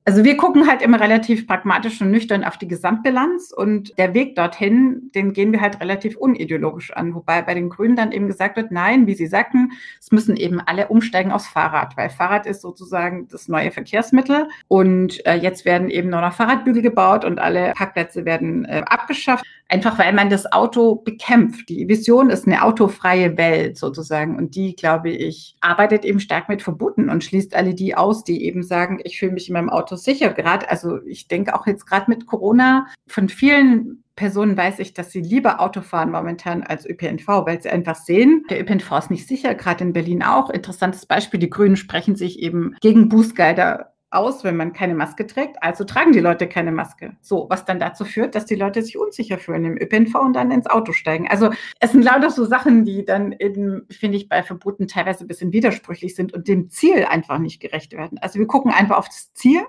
also 0.08 0.24
wir 0.24 0.38
gucken 0.38 0.67
halt 0.70 0.82
immer 0.82 1.01
relativ 1.01 1.48
pragmatisch 1.48 2.00
und 2.00 2.12
nüchtern 2.12 2.46
auf 2.46 2.58
die 2.58 2.70
Gesamtbilanz 2.70 3.51
und 3.51 3.98
der 3.98 4.13
Weg 4.13 4.38
dorthin, 4.38 5.12
den 5.13 5.34
gehen 5.34 5.51
wir 5.51 5.60
halt 5.60 5.82
relativ 5.82 6.15
unideologisch 6.15 6.94
an. 6.94 7.13
Wobei 7.13 7.41
bei 7.41 7.53
den 7.53 7.67
Grünen 7.67 7.98
dann 7.98 8.13
eben 8.13 8.27
gesagt 8.27 8.56
wird, 8.56 8.72
nein, 8.72 9.06
wie 9.06 9.15
Sie 9.15 9.27
sagten, 9.27 9.74
es 10.00 10.13
müssen 10.13 10.38
eben 10.38 10.62
alle 10.62 10.88
umsteigen 10.88 11.34
aufs 11.34 11.50
Fahrrad, 11.50 11.98
weil 11.98 12.10
Fahrrad 12.10 12.46
ist 12.46 12.62
sozusagen 12.62 13.27
das 13.27 13.50
neue 13.50 13.70
Verkehrsmittel 13.70 14.48
und 14.70 15.25
äh, 15.25 15.36
jetzt 15.36 15.65
werden 15.65 15.89
eben 15.89 16.10
nur 16.10 16.22
noch 16.22 16.34
Fahrradbügel 16.34 16.82
gebaut 16.82 17.25
und 17.25 17.39
alle 17.39 17.74
Parkplätze 17.74 18.24
werden 18.24 18.63
äh, 18.63 18.84
abgeschafft. 18.86 19.44
Einfach 19.70 20.00
weil 20.00 20.14
man 20.14 20.30
das 20.30 20.52
Auto 20.52 20.96
bekämpft. 20.96 21.68
Die 21.70 21.88
Vision 21.88 22.30
ist 22.30 22.48
eine 22.48 22.64
autofreie 22.64 23.38
Welt 23.38 23.78
sozusagen. 23.78 24.38
Und 24.38 24.56
die, 24.56 24.76
glaube 24.76 25.10
ich, 25.10 25.56
arbeitet 25.60 26.06
eben 26.06 26.20
stark 26.20 26.48
mit 26.48 26.62
Verboten 26.62 27.10
und 27.10 27.24
schließt 27.24 27.56
alle 27.56 27.74
die 27.74 27.96
aus, 27.96 28.24
die 28.24 28.46
eben 28.46 28.64
sagen, 28.64 29.00
ich 29.04 29.20
fühle 29.20 29.34
mich 29.34 29.50
in 29.50 29.54
meinem 29.54 29.70
Auto 29.70 29.96
sicher. 29.96 30.30
Gerade, 30.30 30.70
also 30.70 31.02
ich 31.06 31.28
denke 31.28 31.54
auch 31.54 31.68
jetzt 31.68 31.86
gerade 31.86 32.10
mit 32.10 32.28
Corona 32.28 32.88
von 33.08 33.28
vielen 33.28 34.04
Personen 34.18 34.58
weiß 34.58 34.80
ich, 34.80 34.94
dass 34.94 35.12
sie 35.12 35.22
lieber 35.22 35.62
Auto 35.62 35.82
fahren 35.82 36.12
momentan 36.12 36.64
als 36.64 36.86
ÖPNV, 36.86 37.28
weil 37.28 37.62
sie 37.62 37.70
einfach 37.70 37.96
sehen, 37.96 38.46
der 38.50 38.60
ÖPNV 38.60 38.92
ist 38.98 39.12
nicht 39.12 39.28
sicher, 39.28 39.54
gerade 39.54 39.84
in 39.84 39.94
Berlin 39.94 40.24
auch. 40.24 40.50
Interessantes 40.50 41.06
Beispiel, 41.06 41.40
die 41.40 41.52
Grünen 41.52 41.76
sprechen 41.76 42.16
sich 42.16 42.40
eben 42.40 42.76
gegen 42.82 43.10
Bußgelder 43.10 43.94
aus, 44.10 44.44
wenn 44.44 44.56
man 44.56 44.72
keine 44.72 44.96
Maske 44.96 45.28
trägt. 45.28 45.62
Also 45.62 45.84
tragen 45.84 46.14
die 46.14 46.20
Leute 46.20 46.48
keine 46.48 46.72
Maske. 46.72 47.18
So, 47.22 47.48
was 47.50 47.66
dann 47.66 47.80
dazu 47.80 48.06
führt, 48.06 48.36
dass 48.36 48.46
die 48.46 48.56
Leute 48.56 48.82
sich 48.82 48.98
unsicher 48.98 49.38
fühlen 49.38 49.66
im 49.66 49.78
ÖPNV 49.78 50.16
und 50.16 50.34
dann 50.34 50.52
ins 50.52 50.68
Auto 50.68 50.94
steigen. 50.94 51.28
Also 51.28 51.50
es 51.80 51.92
sind 51.92 52.04
lauter 52.04 52.30
so 52.30 52.46
Sachen, 52.46 52.86
die 52.86 53.04
dann 53.04 53.34
eben, 53.34 53.86
finde 53.90 54.18
ich, 54.18 54.30
bei 54.30 54.44
Verboten 54.44 54.88
teilweise 54.88 55.26
ein 55.26 55.28
bisschen 55.28 55.52
widersprüchlich 55.52 56.16
sind 56.16 56.34
und 56.34 56.48
dem 56.48 56.70
Ziel 56.70 57.06
einfach 57.06 57.38
nicht 57.38 57.60
gerecht 57.60 57.94
werden. 57.94 58.18
Also 58.20 58.40
wir 58.40 58.48
gucken 58.48 58.72
einfach 58.72 58.98
auf 58.98 59.08
das 59.08 59.34
Ziel. 59.34 59.62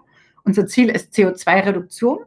Unser 0.44 0.66
Ziel 0.66 0.88
ist 0.88 1.14
CO2-Reduktion. 1.14 2.18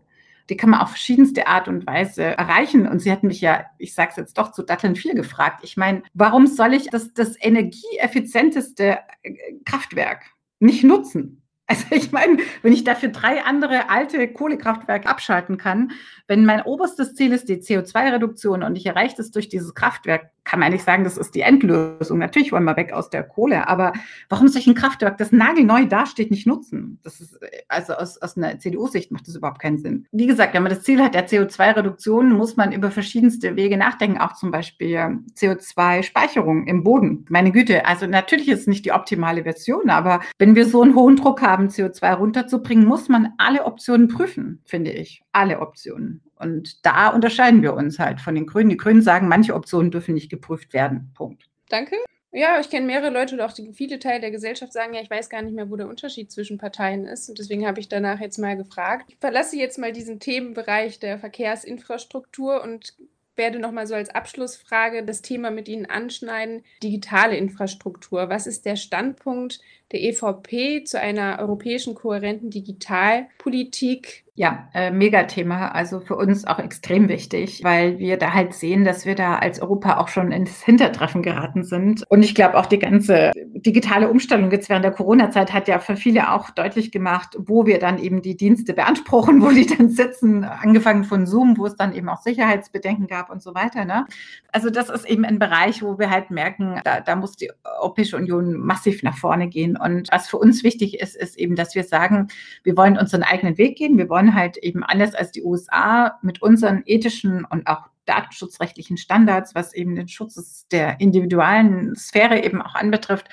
Die 0.49 0.57
kann 0.57 0.71
man 0.71 0.81
auf 0.81 0.89
verschiedenste 0.89 1.47
Art 1.47 1.69
und 1.69 1.87
Weise 1.87 2.23
erreichen. 2.23 2.87
Und 2.87 2.99
sie 2.99 3.11
hat 3.11 3.23
mich 3.23 3.39
ja, 3.39 3.65
ich 3.77 3.93
sage 3.93 4.09
es 4.11 4.17
jetzt 4.17 4.37
doch, 4.37 4.51
zu 4.51 4.63
Datteln 4.63 4.97
4 4.97 5.15
gefragt. 5.15 5.61
Ich 5.63 5.77
meine, 5.77 6.03
warum 6.13 6.45
soll 6.45 6.73
ich 6.73 6.89
das, 6.89 7.13
das 7.13 7.37
energieeffizienteste 7.39 8.99
äh, 9.23 9.33
Kraftwerk 9.63 10.23
nicht 10.59 10.83
nutzen? 10.83 11.40
Also 11.71 11.85
ich 11.91 12.11
meine, 12.11 12.39
wenn 12.63 12.73
ich 12.73 12.83
dafür 12.83 13.09
drei 13.09 13.43
andere 13.43 13.89
alte 13.89 14.27
Kohlekraftwerke 14.27 15.07
abschalten 15.07 15.57
kann, 15.57 15.93
wenn 16.27 16.43
mein 16.43 16.63
oberstes 16.63 17.15
Ziel 17.15 17.31
ist 17.31 17.47
die 17.47 17.61
CO2-Reduktion 17.61 18.61
und 18.61 18.75
ich 18.75 18.85
erreiche 18.85 19.15
das 19.15 19.31
durch 19.31 19.47
dieses 19.47 19.73
Kraftwerk, 19.73 20.31
kann 20.43 20.59
man 20.59 20.71
nicht 20.71 20.83
sagen, 20.83 21.03
das 21.03 21.17
ist 21.17 21.35
die 21.35 21.41
Endlösung. 21.41 22.17
Natürlich 22.17 22.51
wollen 22.51 22.63
wir 22.63 22.75
weg 22.75 22.93
aus 22.93 23.09
der 23.09 23.23
Kohle, 23.23 23.67
aber 23.67 23.93
warum 24.29 24.47
soll 24.47 24.61
ich 24.61 24.67
ein 24.67 24.75
Kraftwerk, 24.75 25.17
das 25.17 25.31
nagelneu 25.31 25.85
dasteht, 25.85 26.31
nicht 26.31 26.47
nutzen? 26.47 26.99
Das 27.03 27.21
ist, 27.21 27.39
also 27.67 27.93
aus, 27.93 28.17
aus 28.21 28.37
einer 28.37 28.59
CDU-Sicht 28.59 29.11
macht 29.11 29.27
das 29.27 29.35
überhaupt 29.35 29.61
keinen 29.61 29.77
Sinn. 29.77 30.07
Wie 30.11 30.27
gesagt, 30.27 30.53
wenn 30.53 30.63
man 30.63 30.71
das 30.71 30.81
Ziel 30.83 31.01
hat 31.01 31.13
der 31.13 31.27
CO2-Reduktion, 31.27 32.31
muss 32.31 32.57
man 32.57 32.71
über 32.71 32.91
verschiedenste 32.91 33.55
Wege 33.55 33.77
nachdenken, 33.77 34.17
auch 34.17 34.33
zum 34.33 34.51
Beispiel 34.51 34.97
CO2-Speicherung 35.35 36.67
im 36.67 36.83
Boden. 36.83 37.25
Meine 37.29 37.51
Güte, 37.51 37.85
also 37.85 38.07
natürlich 38.07 38.49
ist 38.49 38.61
es 38.61 38.67
nicht 38.67 38.85
die 38.85 38.91
optimale 38.91 39.43
Version, 39.43 39.89
aber 39.89 40.21
wenn 40.39 40.55
wir 40.55 40.65
so 40.65 40.81
einen 40.81 40.95
hohen 40.95 41.15
Druck 41.15 41.41
haben, 41.41 41.67
CO2 41.67 42.13
runterzubringen, 42.15 42.85
muss 42.85 43.09
man 43.09 43.33
alle 43.37 43.65
Optionen 43.65 44.07
prüfen, 44.07 44.61
finde 44.65 44.91
ich. 44.91 45.23
Alle 45.31 45.59
Optionen. 45.59 46.21
Und 46.41 46.85
da 46.85 47.09
unterscheiden 47.09 47.61
wir 47.61 47.73
uns 47.73 47.99
halt 47.99 48.19
von 48.19 48.35
den 48.35 48.47
Grünen. 48.47 48.69
Die 48.69 48.77
Grünen 48.77 49.01
sagen, 49.01 49.27
manche 49.27 49.53
Optionen 49.53 49.91
dürfen 49.91 50.13
nicht 50.13 50.29
geprüft 50.29 50.73
werden. 50.73 51.11
Punkt. 51.15 51.43
Danke. 51.69 51.95
Ja, 52.33 52.59
ich 52.61 52.69
kenne 52.69 52.85
mehrere 52.85 53.09
Leute 53.09 53.35
und 53.35 53.41
auch 53.41 53.51
die, 53.51 53.73
viele 53.73 53.99
Teile 53.99 54.21
der 54.21 54.31
Gesellschaft 54.31 54.71
sagen, 54.71 54.93
ja, 54.93 55.01
ich 55.01 55.09
weiß 55.09 55.29
gar 55.29 55.41
nicht 55.41 55.53
mehr, 55.53 55.69
wo 55.69 55.75
der 55.75 55.89
Unterschied 55.89 56.31
zwischen 56.31 56.57
Parteien 56.57 57.05
ist. 57.05 57.27
Und 57.27 57.39
deswegen 57.39 57.67
habe 57.67 57.81
ich 57.81 57.89
danach 57.89 58.21
jetzt 58.21 58.37
mal 58.37 58.55
gefragt. 58.55 59.05
Ich 59.09 59.17
verlasse 59.19 59.57
jetzt 59.57 59.77
mal 59.77 59.91
diesen 59.91 60.19
Themenbereich 60.21 60.99
der 60.99 61.19
Verkehrsinfrastruktur 61.19 62.63
und 62.63 62.95
werde 63.35 63.59
nochmal 63.59 63.87
so 63.87 63.95
als 63.95 64.09
Abschlussfrage 64.09 65.03
das 65.03 65.21
Thema 65.21 65.51
mit 65.51 65.67
Ihnen 65.67 65.85
anschneiden. 65.85 66.63
Digitale 66.83 67.35
Infrastruktur. 67.35 68.29
Was 68.29 68.47
ist 68.47 68.65
der 68.65 68.75
Standpunkt 68.75 69.59
der 69.91 70.01
EVP 70.01 70.83
zu 70.85 70.99
einer 70.99 71.39
europäischen 71.39 71.95
kohärenten 71.95 72.49
Digitalpolitik? 72.49 74.23
Ja, 74.33 74.69
äh, 74.73 74.91
Megathema. 74.91 75.69
Also 75.69 75.99
für 75.99 76.15
uns 76.15 76.47
auch 76.47 76.59
extrem 76.59 77.09
wichtig, 77.09 77.61
weil 77.63 77.99
wir 77.99 78.15
da 78.17 78.33
halt 78.33 78.53
sehen, 78.53 78.85
dass 78.85 79.05
wir 79.05 79.15
da 79.15 79.35
als 79.35 79.61
Europa 79.61 79.97
auch 79.97 80.07
schon 80.07 80.31
ins 80.31 80.63
Hintertreffen 80.63 81.21
geraten 81.21 81.65
sind. 81.65 82.05
Und 82.09 82.23
ich 82.23 82.33
glaube 82.33 82.57
auch 82.57 82.65
die 82.65 82.79
ganze 82.79 83.31
digitale 83.35 84.09
Umstellung 84.09 84.49
jetzt 84.51 84.69
während 84.69 84.85
der 84.85 84.93
Corona-Zeit 84.93 85.53
hat 85.53 85.67
ja 85.67 85.79
für 85.79 85.95
viele 85.95 86.31
auch 86.31 86.49
deutlich 86.49 86.91
gemacht, 86.91 87.35
wo 87.37 87.65
wir 87.65 87.79
dann 87.79 87.99
eben 87.99 88.21
die 88.21 88.37
Dienste 88.37 88.73
beanspruchen, 88.73 89.41
wo 89.43 89.49
die 89.49 89.65
dann 89.65 89.89
sitzen, 89.89 90.43
angefangen 90.43 91.03
von 91.03 91.27
Zoom, 91.27 91.57
wo 91.57 91.65
es 91.65 91.75
dann 91.75 91.93
eben 91.93 92.09
auch 92.09 92.21
Sicherheitsbedenken 92.21 93.07
gab 93.07 93.29
und 93.29 93.43
so 93.43 93.53
weiter. 93.53 93.85
Ne? 93.85 94.05
Also 94.51 94.69
das 94.69 94.89
ist 94.89 95.05
eben 95.09 95.25
ein 95.25 95.39
Bereich, 95.39 95.83
wo 95.83 95.99
wir 95.99 96.09
halt 96.09 96.31
merken, 96.31 96.79
da, 96.83 97.01
da 97.01 97.15
muss 97.15 97.35
die 97.35 97.51
Europäische 97.81 98.17
Union 98.17 98.53
massiv 98.57 99.03
nach 99.03 99.17
vorne 99.17 99.49
gehen. 99.49 99.77
Und 99.77 100.07
was 100.11 100.29
für 100.29 100.37
uns 100.37 100.63
wichtig 100.63 100.99
ist, 100.99 101.15
ist 101.15 101.37
eben, 101.37 101.55
dass 101.55 101.75
wir 101.75 101.83
sagen, 101.83 102.29
wir 102.63 102.77
wollen 102.77 102.97
unseren 102.97 103.23
eigenen 103.23 103.57
Weg 103.57 103.77
gehen. 103.77 103.97
Wir 103.97 104.09
wollen 104.09 104.30
halt 104.33 104.57
eben 104.57 104.83
anders 104.83 105.15
als 105.15 105.31
die 105.31 105.43
USA 105.43 106.19
mit 106.21 106.41
unseren 106.41 106.83
ethischen 106.85 107.45
und 107.45 107.67
auch 107.67 107.89
datenschutzrechtlichen 108.05 108.97
Standards, 108.97 109.55
was 109.55 109.73
eben 109.73 109.95
den 109.95 110.07
Schutz 110.07 110.67
der 110.69 110.99
individuellen 110.99 111.95
Sphäre 111.95 112.43
eben 112.43 112.61
auch 112.61 112.75
anbetrifft, 112.75 113.29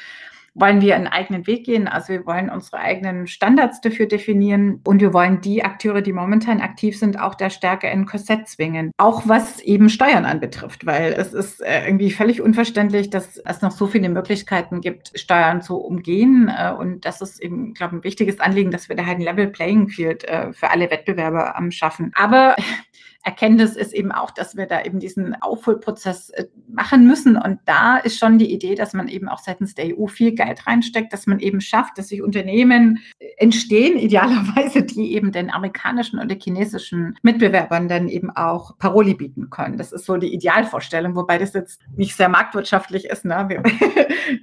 wollen 0.60 0.80
wir 0.80 0.94
einen 0.94 1.06
eigenen 1.06 1.46
Weg 1.46 1.64
gehen. 1.64 1.88
Also 1.88 2.12
wir 2.12 2.26
wollen 2.26 2.50
unsere 2.50 2.78
eigenen 2.78 3.26
Standards 3.26 3.80
dafür 3.80 4.06
definieren 4.06 4.80
und 4.84 5.00
wir 5.00 5.12
wollen 5.12 5.40
die 5.40 5.64
Akteure, 5.64 6.02
die 6.02 6.12
momentan 6.12 6.60
aktiv 6.60 6.98
sind, 6.98 7.20
auch 7.20 7.34
da 7.34 7.50
stärker 7.50 7.90
in 7.90 8.06
Korsett 8.06 8.48
zwingen. 8.48 8.90
Auch 8.96 9.22
was 9.26 9.60
eben 9.60 9.88
Steuern 9.88 10.24
anbetrifft, 10.24 10.86
weil 10.86 11.12
es 11.12 11.32
ist 11.32 11.60
äh, 11.60 11.86
irgendwie 11.86 12.10
völlig 12.10 12.40
unverständlich, 12.40 13.10
dass 13.10 13.36
es 13.38 13.62
noch 13.62 13.72
so 13.72 13.86
viele 13.86 14.08
Möglichkeiten 14.08 14.80
gibt, 14.80 15.18
Steuern 15.18 15.62
zu 15.62 15.76
umgehen. 15.76 16.50
Äh, 16.56 16.72
und 16.72 17.04
das 17.04 17.20
ist 17.20 17.40
eben, 17.42 17.74
glaube 17.74 17.96
ich, 17.96 18.00
ein 18.00 18.04
wichtiges 18.04 18.40
Anliegen, 18.40 18.70
dass 18.70 18.88
wir 18.88 18.96
da 18.96 19.06
halt 19.06 19.18
ein 19.18 19.22
Level 19.22 19.48
Playing 19.48 19.88
Field 19.88 20.24
äh, 20.24 20.52
für 20.52 20.70
alle 20.70 20.90
Wettbewerber 20.90 21.54
schaffen. 21.70 22.12
Aber 22.14 22.56
Erkenntnis 23.28 23.76
ist 23.76 23.92
eben 23.92 24.10
auch, 24.10 24.30
dass 24.30 24.56
wir 24.56 24.64
da 24.64 24.82
eben 24.82 25.00
diesen 25.00 25.34
Aufholprozess 25.42 26.30
äh, 26.30 26.46
machen 26.66 27.06
müssen. 27.06 27.36
Und 27.36 27.60
da 27.66 27.98
ist 27.98 28.18
schon 28.18 28.38
die 28.38 28.50
Idee, 28.50 28.74
dass 28.74 28.94
man 28.94 29.06
eben 29.06 29.28
auch 29.28 29.40
seitens 29.40 29.74
der 29.74 29.98
EU 29.98 30.06
viel 30.06 30.32
Geld 30.32 30.66
reinsteckt, 30.66 31.12
dass 31.12 31.26
man 31.26 31.38
eben 31.38 31.60
schafft, 31.60 31.98
dass 31.98 32.08
sich 32.08 32.22
Unternehmen 32.22 33.00
äh, 33.18 33.26
entstehen, 33.36 33.98
idealerweise, 33.98 34.82
die 34.82 35.14
eben 35.14 35.30
den 35.30 35.50
amerikanischen 35.50 36.18
oder 36.18 36.36
chinesischen 36.42 37.18
Mitbewerbern 37.20 37.86
dann 37.86 38.08
eben 38.08 38.30
auch 38.30 38.78
Paroli 38.78 39.12
bieten 39.12 39.50
können. 39.50 39.76
Das 39.76 39.92
ist 39.92 40.06
so 40.06 40.16
die 40.16 40.32
Idealvorstellung, 40.32 41.14
wobei 41.14 41.36
das 41.36 41.52
jetzt 41.52 41.82
nicht 41.94 42.16
sehr 42.16 42.30
marktwirtschaftlich 42.30 43.04
ist. 43.04 43.26
Ne? 43.26 43.36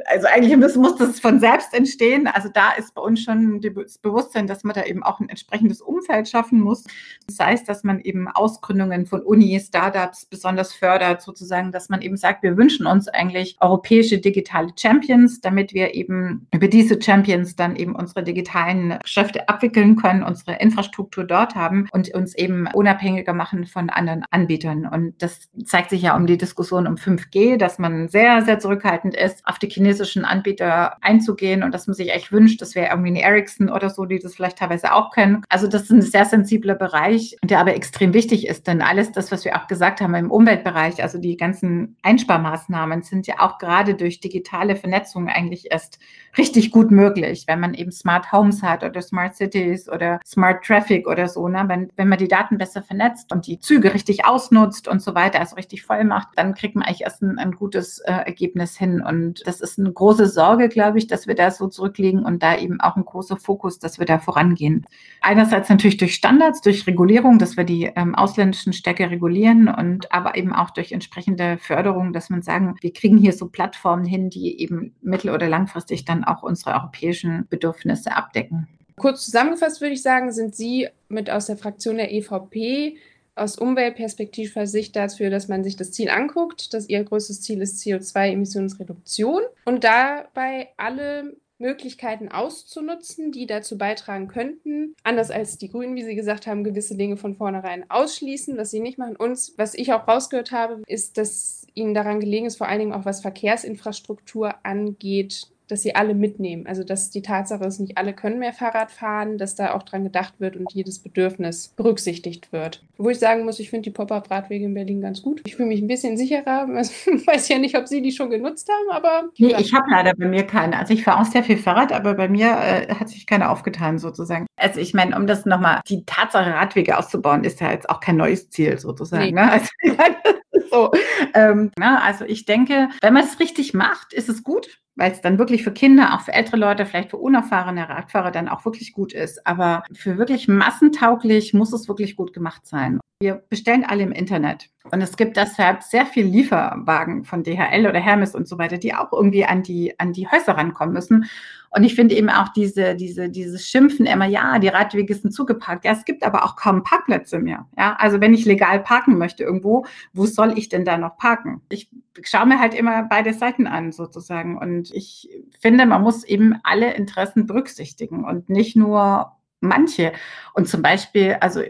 also 0.05 0.27
eigentlich 0.27 0.55
muss, 0.57 0.75
muss 0.75 0.95
das 0.97 1.19
von 1.19 1.39
selbst 1.39 1.73
entstehen. 1.73 2.27
Also 2.27 2.49
da 2.53 2.73
ist 2.73 2.93
bei 2.93 3.01
uns 3.01 3.23
schon 3.23 3.61
das 3.61 3.97
Bewusstsein, 3.97 4.45
dass 4.45 4.63
man 4.63 4.75
da 4.75 4.83
eben 4.83 5.01
auch 5.01 5.19
ein 5.19 5.29
entsprechendes 5.29 5.81
Umfeld 5.81 6.29
schaffen 6.29 6.59
muss. 6.59 6.83
Das 7.25 7.39
heißt, 7.39 7.67
dass 7.67 7.83
man 7.83 7.99
eben 8.01 8.27
aus 8.27 8.61
Ausgründungen 8.75 9.05
von 9.05 9.21
Uni, 9.21 9.59
Startups 9.59 10.25
besonders 10.25 10.73
fördert, 10.73 11.21
sozusagen, 11.21 11.71
dass 11.71 11.87
man 11.87 12.01
eben 12.01 12.17
sagt, 12.17 12.43
wir 12.43 12.57
wünschen 12.57 12.85
uns 12.85 13.07
eigentlich 13.07 13.55
europäische 13.61 14.17
digitale 14.17 14.69
Champions, 14.77 15.39
damit 15.39 15.73
wir 15.73 15.95
eben 15.95 16.47
über 16.53 16.67
diese 16.67 17.01
Champions 17.01 17.55
dann 17.55 17.77
eben 17.77 17.95
unsere 17.95 18.23
digitalen 18.23 18.99
Geschäfte 19.01 19.47
abwickeln 19.47 19.95
können, 19.95 20.23
unsere 20.23 20.57
Infrastruktur 20.57 21.23
dort 21.23 21.55
haben 21.55 21.87
und 21.93 22.13
uns 22.13 22.35
eben 22.35 22.67
unabhängiger 22.73 23.33
machen 23.33 23.65
von 23.65 23.89
anderen 23.89 24.25
Anbietern. 24.29 24.85
Und 24.85 25.21
das 25.21 25.49
zeigt 25.63 25.91
sich 25.91 26.01
ja 26.01 26.15
um 26.15 26.27
die 26.27 26.37
Diskussion 26.37 26.87
um 26.87 26.95
5G, 26.95 27.57
dass 27.57 27.79
man 27.79 28.09
sehr, 28.09 28.43
sehr 28.43 28.59
zurückhaltend 28.59 29.15
ist, 29.15 29.45
auf 29.45 29.57
die 29.57 29.69
chinesischen 29.69 30.25
Anbieter 30.25 30.97
einzugehen 31.01 31.63
und 31.63 31.73
dass 31.73 31.87
man 31.87 31.93
sich 31.93 32.11
echt 32.11 32.33
wünscht, 32.33 32.61
das 32.61 32.75
wäre 32.75 32.89
irgendwie 32.89 33.09
eine 33.09 33.21
Ericsson 33.21 33.69
oder 33.69 33.89
so, 33.89 34.05
die 34.05 34.19
das 34.19 34.35
vielleicht 34.35 34.57
teilweise 34.57 34.93
auch 34.93 35.11
können. 35.11 35.43
Also 35.47 35.67
das 35.67 35.83
ist 35.83 35.91
ein 35.91 36.01
sehr 36.01 36.25
sensibler 36.25 36.75
Bereich, 36.75 37.37
der 37.43 37.59
aber 37.59 37.73
extrem 37.75 38.13
wichtig 38.13 38.47
ist, 38.47 38.54
denn 38.63 38.81
alles 38.81 39.11
das, 39.11 39.31
was 39.31 39.45
wir 39.45 39.55
auch 39.55 39.67
gesagt 39.67 40.01
haben 40.01 40.15
im 40.15 40.31
Umweltbereich, 40.31 41.01
also 41.01 41.17
die 41.17 41.37
ganzen 41.37 41.97
Einsparmaßnahmen 42.01 43.01
sind 43.01 43.27
ja 43.27 43.39
auch 43.39 43.57
gerade 43.57 43.95
durch 43.95 44.19
digitale 44.19 44.75
Vernetzung 44.75 45.27
eigentlich 45.29 45.71
erst 45.71 45.99
richtig 46.37 46.71
gut 46.71 46.91
möglich, 46.91 47.45
wenn 47.47 47.59
man 47.59 47.73
eben 47.73 47.91
Smart 47.91 48.31
Homes 48.31 48.61
hat 48.61 48.83
oder 48.83 49.01
Smart 49.01 49.35
Cities 49.35 49.89
oder 49.89 50.19
Smart 50.25 50.63
Traffic 50.63 51.07
oder 51.07 51.27
so. 51.27 51.47
Ne? 51.47 51.63
Wenn, 51.67 51.89
wenn 51.95 52.09
man 52.09 52.17
die 52.17 52.27
Daten 52.27 52.57
besser 52.57 52.81
vernetzt 52.81 53.31
und 53.31 53.47
die 53.47 53.59
Züge 53.59 53.93
richtig 53.93 54.25
ausnutzt 54.25 54.87
und 54.87 55.01
so 55.01 55.15
weiter, 55.15 55.39
also 55.39 55.55
richtig 55.55 55.83
voll 55.83 56.03
macht, 56.03 56.29
dann 56.35 56.53
kriegt 56.53 56.75
man 56.75 56.83
eigentlich 56.83 57.01
erst 57.01 57.21
ein, 57.21 57.39
ein 57.39 57.51
gutes 57.51 57.99
äh, 57.99 58.11
Ergebnis 58.11 58.77
hin. 58.77 59.01
Und 59.01 59.45
das 59.45 59.61
ist 59.61 59.79
eine 59.79 59.91
große 59.91 60.27
Sorge, 60.27 60.69
glaube 60.69 60.97
ich, 60.97 61.07
dass 61.07 61.27
wir 61.27 61.35
da 61.35 61.51
so 61.51 61.67
zurückliegen 61.67 62.25
und 62.25 62.43
da 62.43 62.57
eben 62.57 62.81
auch 62.81 62.95
ein 62.95 63.05
großer 63.05 63.37
Fokus, 63.37 63.79
dass 63.79 63.99
wir 63.99 64.05
da 64.05 64.19
vorangehen. 64.19 64.85
Einerseits 65.21 65.69
natürlich 65.69 65.97
durch 65.97 66.15
Standards, 66.15 66.61
durch 66.61 66.85
Regulierung, 66.87 67.39
dass 67.39 67.57
wir 67.57 67.63
die 67.63 67.91
ähm, 67.95 68.15
ausländischen 68.45 68.73
Städte 68.73 69.09
regulieren 69.09 69.67
und 69.67 70.11
aber 70.11 70.35
eben 70.35 70.53
auch 70.53 70.69
durch 70.69 70.91
entsprechende 70.91 71.57
Förderung, 71.57 72.13
dass 72.13 72.29
man 72.29 72.41
sagen, 72.41 72.75
wir 72.81 72.93
kriegen 72.93 73.17
hier 73.17 73.33
so 73.33 73.47
Plattformen 73.47 74.05
hin, 74.05 74.29
die 74.29 74.61
eben 74.61 74.95
mittel- 75.01 75.31
oder 75.31 75.49
langfristig 75.49 76.05
dann 76.05 76.23
auch 76.23 76.43
unsere 76.43 76.75
europäischen 76.75 77.47
Bedürfnisse 77.49 78.15
abdecken. 78.15 78.67
Kurz 78.97 79.25
zusammengefasst 79.25 79.81
würde 79.81 79.95
ich 79.95 80.01
sagen, 80.01 80.31
sind 80.31 80.55
Sie 80.55 80.87
mit 81.09 81.29
aus 81.29 81.47
der 81.47 81.57
Fraktion 81.57 81.97
der 81.97 82.13
EVP 82.13 82.97
aus 83.35 83.57
umweltperspektivischer 83.57 84.67
Sicht 84.67 84.95
dafür, 84.95 85.29
dass 85.29 85.49
man 85.49 85.63
sich 85.63 85.75
das 85.75 85.91
Ziel 85.91 86.09
anguckt, 86.09 86.73
dass 86.73 86.87
Ihr 86.87 87.03
größtes 87.03 87.41
Ziel 87.41 87.61
ist 87.61 87.81
CO2-Emissionsreduktion 87.81 89.41
und 89.65 89.83
dabei 89.83 90.69
alle 90.77 91.35
Möglichkeiten 91.57 92.29
auszunutzen, 92.29 93.31
die 93.31 93.45
dazu 93.45 93.77
beitragen 93.77 94.27
könnten, 94.27 94.95
anders 95.03 95.31
als 95.31 95.57
die 95.57 95.69
Grünen, 95.69 95.95
wie 95.95 96.03
Sie 96.03 96.15
gesagt 96.15 96.47
haben, 96.47 96.63
gewisse 96.63 96.95
Dinge 96.95 97.17
von 97.17 97.35
vornherein 97.35 97.89
ausschließen, 97.89 98.57
was 98.57 98.71
sie 98.71 98.79
nicht 98.79 98.97
machen. 98.97 99.15
Und 99.15 99.53
was 99.57 99.73
ich 99.73 99.93
auch 99.93 100.07
rausgehört 100.07 100.51
habe, 100.51 100.81
ist, 100.87 101.17
dass 101.17 101.65
Ihnen 101.73 101.93
daran 101.93 102.19
gelegen 102.19 102.45
ist, 102.45 102.57
vor 102.57 102.67
allen 102.67 102.79
Dingen 102.79 102.93
auch 102.93 103.05
was 103.05 103.21
Verkehrsinfrastruktur 103.21 104.55
angeht, 104.63 105.49
dass 105.67 105.81
sie 105.81 105.95
alle 105.95 106.13
mitnehmen. 106.13 106.67
Also 106.67 106.83
dass 106.83 107.09
die 107.09 107.21
Tatsache 107.21 107.65
ist, 107.65 107.79
nicht 107.79 107.97
alle 107.97 108.13
können 108.13 108.39
mehr 108.39 108.53
Fahrrad 108.53 108.91
fahren, 108.91 109.37
dass 109.37 109.55
da 109.55 109.73
auch 109.73 109.83
dran 109.83 110.03
gedacht 110.03 110.35
wird 110.39 110.55
und 110.55 110.71
jedes 110.73 110.99
Bedürfnis 110.99 111.69
berücksichtigt 111.69 112.51
wird. 112.51 112.83
Wo 112.97 113.09
ich 113.09 113.19
sagen 113.19 113.45
muss, 113.45 113.59
ich 113.59 113.69
finde 113.69 113.83
die 113.83 113.91
Pop-up-Radwege 113.91 114.65
in 114.65 114.73
Berlin 114.73 115.01
ganz 115.01 115.21
gut. 115.21 115.41
Ich 115.45 115.55
fühle 115.55 115.69
mich 115.69 115.81
ein 115.81 115.87
bisschen 115.87 116.17
sicherer. 116.17 116.67
Ich 116.79 117.07
weiß 117.27 117.49
ja 117.49 117.57
nicht, 117.57 117.77
ob 117.77 117.87
Sie 117.87 118.01
die 118.01 118.11
schon 118.11 118.29
genutzt 118.29 118.69
haben, 118.69 118.95
aber. 118.95 119.29
Nee, 119.37 119.55
ich 119.59 119.73
habe 119.73 119.85
leider 119.89 120.13
bei 120.15 120.27
mir 120.27 120.43
keine. 120.43 120.77
Also 120.77 120.93
ich 120.93 121.03
fahre 121.03 121.21
auch 121.21 121.25
sehr 121.25 121.43
viel 121.43 121.57
Fahrrad, 121.57 121.91
aber 121.91 122.13
bei 122.13 122.27
mir 122.27 122.47
äh, 122.47 122.93
hat 122.93 123.09
sich 123.09 123.25
keine 123.25 123.49
aufgetan 123.49 123.99
sozusagen. 123.99 124.45
Also 124.57 124.79
ich 124.79 124.93
meine, 124.93 125.15
um 125.15 125.27
das 125.27 125.45
nochmal, 125.45 125.81
die 125.87 126.05
Tatsache 126.05 126.53
Radwege 126.53 126.97
auszubauen, 126.97 127.43
ist 127.43 127.59
ja 127.59 127.71
jetzt 127.71 127.89
auch 127.89 127.99
kein 127.99 128.17
neues 128.17 128.49
Ziel 128.49 128.77
sozusagen. 128.77 129.25
Nee. 129.25 129.31
Ne? 129.31 129.51
Also, 129.51 129.69
so. 130.71 130.91
Ähm, 131.33 131.71
na, 131.77 132.01
also 132.01 132.25
ich 132.25 132.45
denke, 132.45 132.89
wenn 133.01 133.13
man 133.13 133.23
es 133.23 133.39
richtig 133.39 133.73
macht, 133.73 134.13
ist 134.13 134.29
es 134.29 134.43
gut 134.43 134.79
weil 134.95 135.11
es 135.11 135.21
dann 135.21 135.37
wirklich 135.37 135.63
für 135.63 135.71
Kinder, 135.71 136.13
auch 136.13 136.21
für 136.21 136.33
ältere 136.33 136.57
Leute, 136.57 136.85
vielleicht 136.85 137.11
für 137.11 137.17
unerfahrene 137.17 137.87
Radfahrer 137.89 138.31
dann 138.31 138.47
auch 138.47 138.65
wirklich 138.65 138.93
gut 138.93 139.13
ist. 139.13 139.45
Aber 139.45 139.83
für 139.93 140.17
wirklich 140.17 140.47
massentauglich 140.47 141.53
muss 141.53 141.73
es 141.73 141.87
wirklich 141.87 142.15
gut 142.15 142.33
gemacht 142.33 142.65
sein. 142.65 142.99
Wir 143.21 143.43
bestellen 143.49 143.85
alle 143.85 144.03
im 144.03 144.11
Internet. 144.11 144.69
Und 144.91 145.01
es 145.01 145.15
gibt 145.15 145.37
deshalb 145.37 145.83
sehr 145.83 146.05
viel 146.05 146.25
Lieferwagen 146.25 147.23
von 147.23 147.43
DHL 147.43 147.87
oder 147.87 147.99
Hermes 147.99 148.35
und 148.35 148.47
so 148.47 148.57
weiter, 148.57 148.77
die 148.77 148.93
auch 148.93 149.13
irgendwie 149.13 149.45
an 149.45 149.63
die, 149.63 149.97
an 149.99 150.11
die 150.11 150.27
Häuser 150.27 150.57
rankommen 150.57 150.93
müssen. 150.93 151.25
Und 151.71 151.83
ich 151.83 151.95
finde 151.95 152.15
eben 152.15 152.29
auch 152.29 152.49
diese, 152.49 152.95
diese, 152.95 153.29
dieses 153.29 153.67
Schimpfen 153.67 154.05
immer, 154.05 154.25
ja, 154.25 154.59
die 154.59 154.67
Radwege 154.67 155.15
sind 155.15 155.31
zugeparkt. 155.31 155.85
Ja, 155.85 155.93
es 155.93 156.05
gibt 156.05 156.23
aber 156.23 156.43
auch 156.43 156.55
kaum 156.55 156.83
Parkplätze 156.83 157.39
mehr. 157.39 157.65
Ja, 157.77 157.95
also 157.99 158.21
wenn 158.21 158.33
ich 158.33 158.45
legal 158.45 158.81
parken 158.81 159.17
möchte 159.17 159.43
irgendwo, 159.43 159.85
wo 160.13 160.25
soll 160.25 160.57
ich 160.57 160.69
denn 160.69 160.85
da 160.85 160.97
noch 160.97 161.17
parken? 161.17 161.61
Ich 161.69 161.89
schaue 162.23 162.45
mir 162.45 162.59
halt 162.59 162.73
immer 162.73 163.03
beide 163.03 163.33
Seiten 163.33 163.67
an 163.67 163.91
sozusagen. 163.91 164.57
Und 164.57 164.91
ich 164.93 165.29
finde, 165.59 165.85
man 165.85 166.01
muss 166.01 166.23
eben 166.23 166.59
alle 166.63 166.93
Interessen 166.93 167.45
berücksichtigen 167.45 168.23
und 168.23 168.49
nicht 168.49 168.75
nur 168.75 169.33
manche. 169.59 170.13
Und 170.53 170.67
zum 170.67 170.81
Beispiel, 170.81 171.37
also 171.41 171.61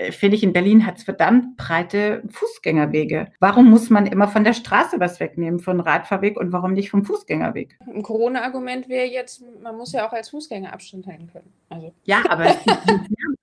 äh, 0.00 0.12
finde 0.12 0.36
ich, 0.36 0.42
in 0.42 0.52
Berlin 0.52 0.86
hat 0.86 0.96
es 0.98 1.04
verdammt 1.04 1.56
breite 1.56 2.22
Fußgängerwege. 2.30 3.32
Warum 3.38 3.68
muss 3.68 3.90
man 3.90 4.06
immer 4.06 4.28
von 4.28 4.44
der 4.44 4.54
Straße 4.54 4.98
was 4.98 5.20
wegnehmen, 5.20 5.60
von 5.60 5.80
Radfahrweg 5.80 6.38
und 6.38 6.52
warum 6.52 6.72
nicht 6.72 6.90
vom 6.90 7.04
Fußgängerweg? 7.04 7.78
Ein 7.86 8.02
Corona-Argument 8.02 8.88
wäre 8.88 9.06
jetzt, 9.06 9.42
man 9.62 9.76
muss 9.76 9.92
ja 9.92 10.08
auch 10.08 10.12
als 10.12 10.30
Fußgänger 10.30 10.72
Abstand 10.72 11.06
halten 11.06 11.28
können. 11.30 11.52
Also. 11.68 11.92
Ja, 12.04 12.22
aber 12.28 12.46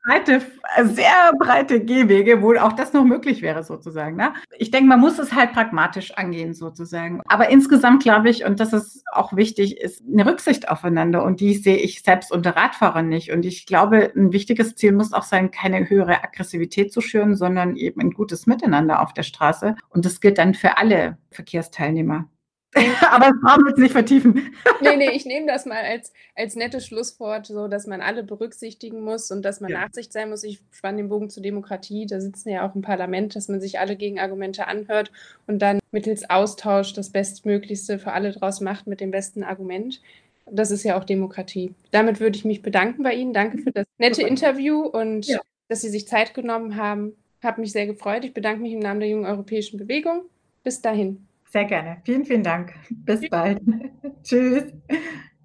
breite, 0.07 0.41
sehr 0.83 1.31
breite 1.37 1.83
Gehwege, 1.83 2.41
wo 2.41 2.55
auch 2.55 2.73
das 2.73 2.93
noch 2.93 3.03
möglich 3.03 3.41
wäre 3.41 3.63
sozusagen. 3.63 4.15
Ne? 4.15 4.33
Ich 4.57 4.71
denke, 4.71 4.87
man 4.87 4.99
muss 4.99 5.19
es 5.19 5.33
halt 5.33 5.53
pragmatisch 5.53 6.11
angehen 6.11 6.53
sozusagen. 6.53 7.21
Aber 7.27 7.49
insgesamt 7.49 8.03
glaube 8.03 8.29
ich, 8.29 8.45
und 8.45 8.59
das 8.59 8.73
ist 8.73 9.03
auch 9.11 9.35
wichtig, 9.35 9.77
ist 9.77 10.03
eine 10.11 10.25
Rücksicht 10.25 10.69
aufeinander 10.69 11.23
und 11.23 11.39
die 11.39 11.55
sehe 11.55 11.77
ich 11.77 12.01
selbst 12.03 12.31
unter 12.31 12.55
Radfahrern 12.55 13.07
nicht. 13.07 13.31
Und 13.31 13.45
ich 13.45 13.65
glaube, 13.65 14.11
ein 14.15 14.31
wichtiges 14.31 14.75
Ziel 14.75 14.93
muss 14.93 15.13
auch 15.13 15.23
sein, 15.23 15.51
keine 15.51 15.89
höhere 15.89 16.23
Aggressivität 16.23 16.47
Aggressivität 16.47 16.93
zu 16.93 17.01
schüren, 17.01 17.35
sondern 17.35 17.75
eben 17.75 18.01
ein 18.01 18.11
gutes 18.11 18.47
Miteinander 18.47 19.01
auf 19.01 19.13
der 19.13 19.23
Straße. 19.23 19.75
Und 19.89 20.05
das 20.05 20.21
gilt 20.21 20.37
dann 20.37 20.53
für 20.53 20.77
alle 20.77 21.17
Verkehrsteilnehmer. 21.31 22.29
Aber 23.11 23.25
das 23.25 23.41
brauchen 23.41 23.63
wir 23.63 23.69
jetzt 23.69 23.79
nicht 23.79 23.91
vertiefen. 23.91 24.51
nee, 24.81 24.95
nee, 24.97 25.11
ich 25.11 25.25
nehme 25.25 25.47
das 25.47 25.65
mal 25.65 25.81
als, 25.81 26.11
als 26.35 26.55
nettes 26.55 26.85
Schlusswort, 26.85 27.47
so 27.47 27.67
dass 27.67 27.87
man 27.87 28.01
alle 28.01 28.23
berücksichtigen 28.23 29.01
muss 29.01 29.31
und 29.31 29.43
dass 29.43 29.61
man 29.61 29.71
ja. 29.71 29.81
Nachsicht 29.81 30.13
sein 30.13 30.29
muss. 30.29 30.43
Ich 30.43 30.61
spanne 30.71 30.97
den 30.97 31.09
Bogen 31.09 31.29
zur 31.29 31.43
Demokratie, 31.43 32.05
da 32.05 32.19
sitzen 32.19 32.49
ja 32.49 32.67
auch 32.67 32.75
im 32.75 32.81
Parlament, 32.81 33.35
dass 33.35 33.47
man 33.47 33.61
sich 33.61 33.79
alle 33.79 33.95
Gegenargumente 33.95 34.67
anhört 34.67 35.11
und 35.47 35.61
dann 35.61 35.79
mittels 35.91 36.29
Austausch 36.29 36.93
das 36.93 37.09
Bestmöglichste 37.11 37.99
für 37.99 38.11
alle 38.11 38.31
draus 38.31 38.61
macht 38.61 38.87
mit 38.87 38.99
dem 38.99 39.11
besten 39.11 39.43
Argument. 39.43 40.01
Das 40.49 40.71
ist 40.71 40.83
ja 40.83 40.97
auch 40.97 41.03
Demokratie. 41.03 41.73
Damit 41.91 42.19
würde 42.19 42.37
ich 42.37 42.45
mich 42.45 42.61
bedanken 42.61 43.03
bei 43.03 43.13
Ihnen. 43.13 43.33
Danke 43.33 43.57
für 43.57 43.71
das 43.71 43.85
nette 43.97 44.21
Interview 44.21 44.81
und 44.81 45.25
ja 45.27 45.39
dass 45.67 45.81
Sie 45.81 45.89
sich 45.89 46.07
Zeit 46.07 46.33
genommen 46.33 46.75
haben. 46.75 47.15
Hat 47.43 47.57
mich 47.57 47.71
sehr 47.71 47.85
gefreut. 47.85 48.25
Ich 48.25 48.33
bedanke 48.33 48.61
mich 48.61 48.73
im 48.73 48.79
Namen 48.79 48.99
der 48.99 49.09
Jungen 49.09 49.25
Europäischen 49.25 49.77
Bewegung. 49.77 50.23
Bis 50.63 50.81
dahin. 50.81 51.26
Sehr 51.49 51.65
gerne. 51.65 52.01
Vielen, 52.05 52.25
vielen 52.25 52.43
Dank. 52.43 52.73
Bis 52.89 53.27
bald. 53.29 53.61
Tschüss. 54.23 54.73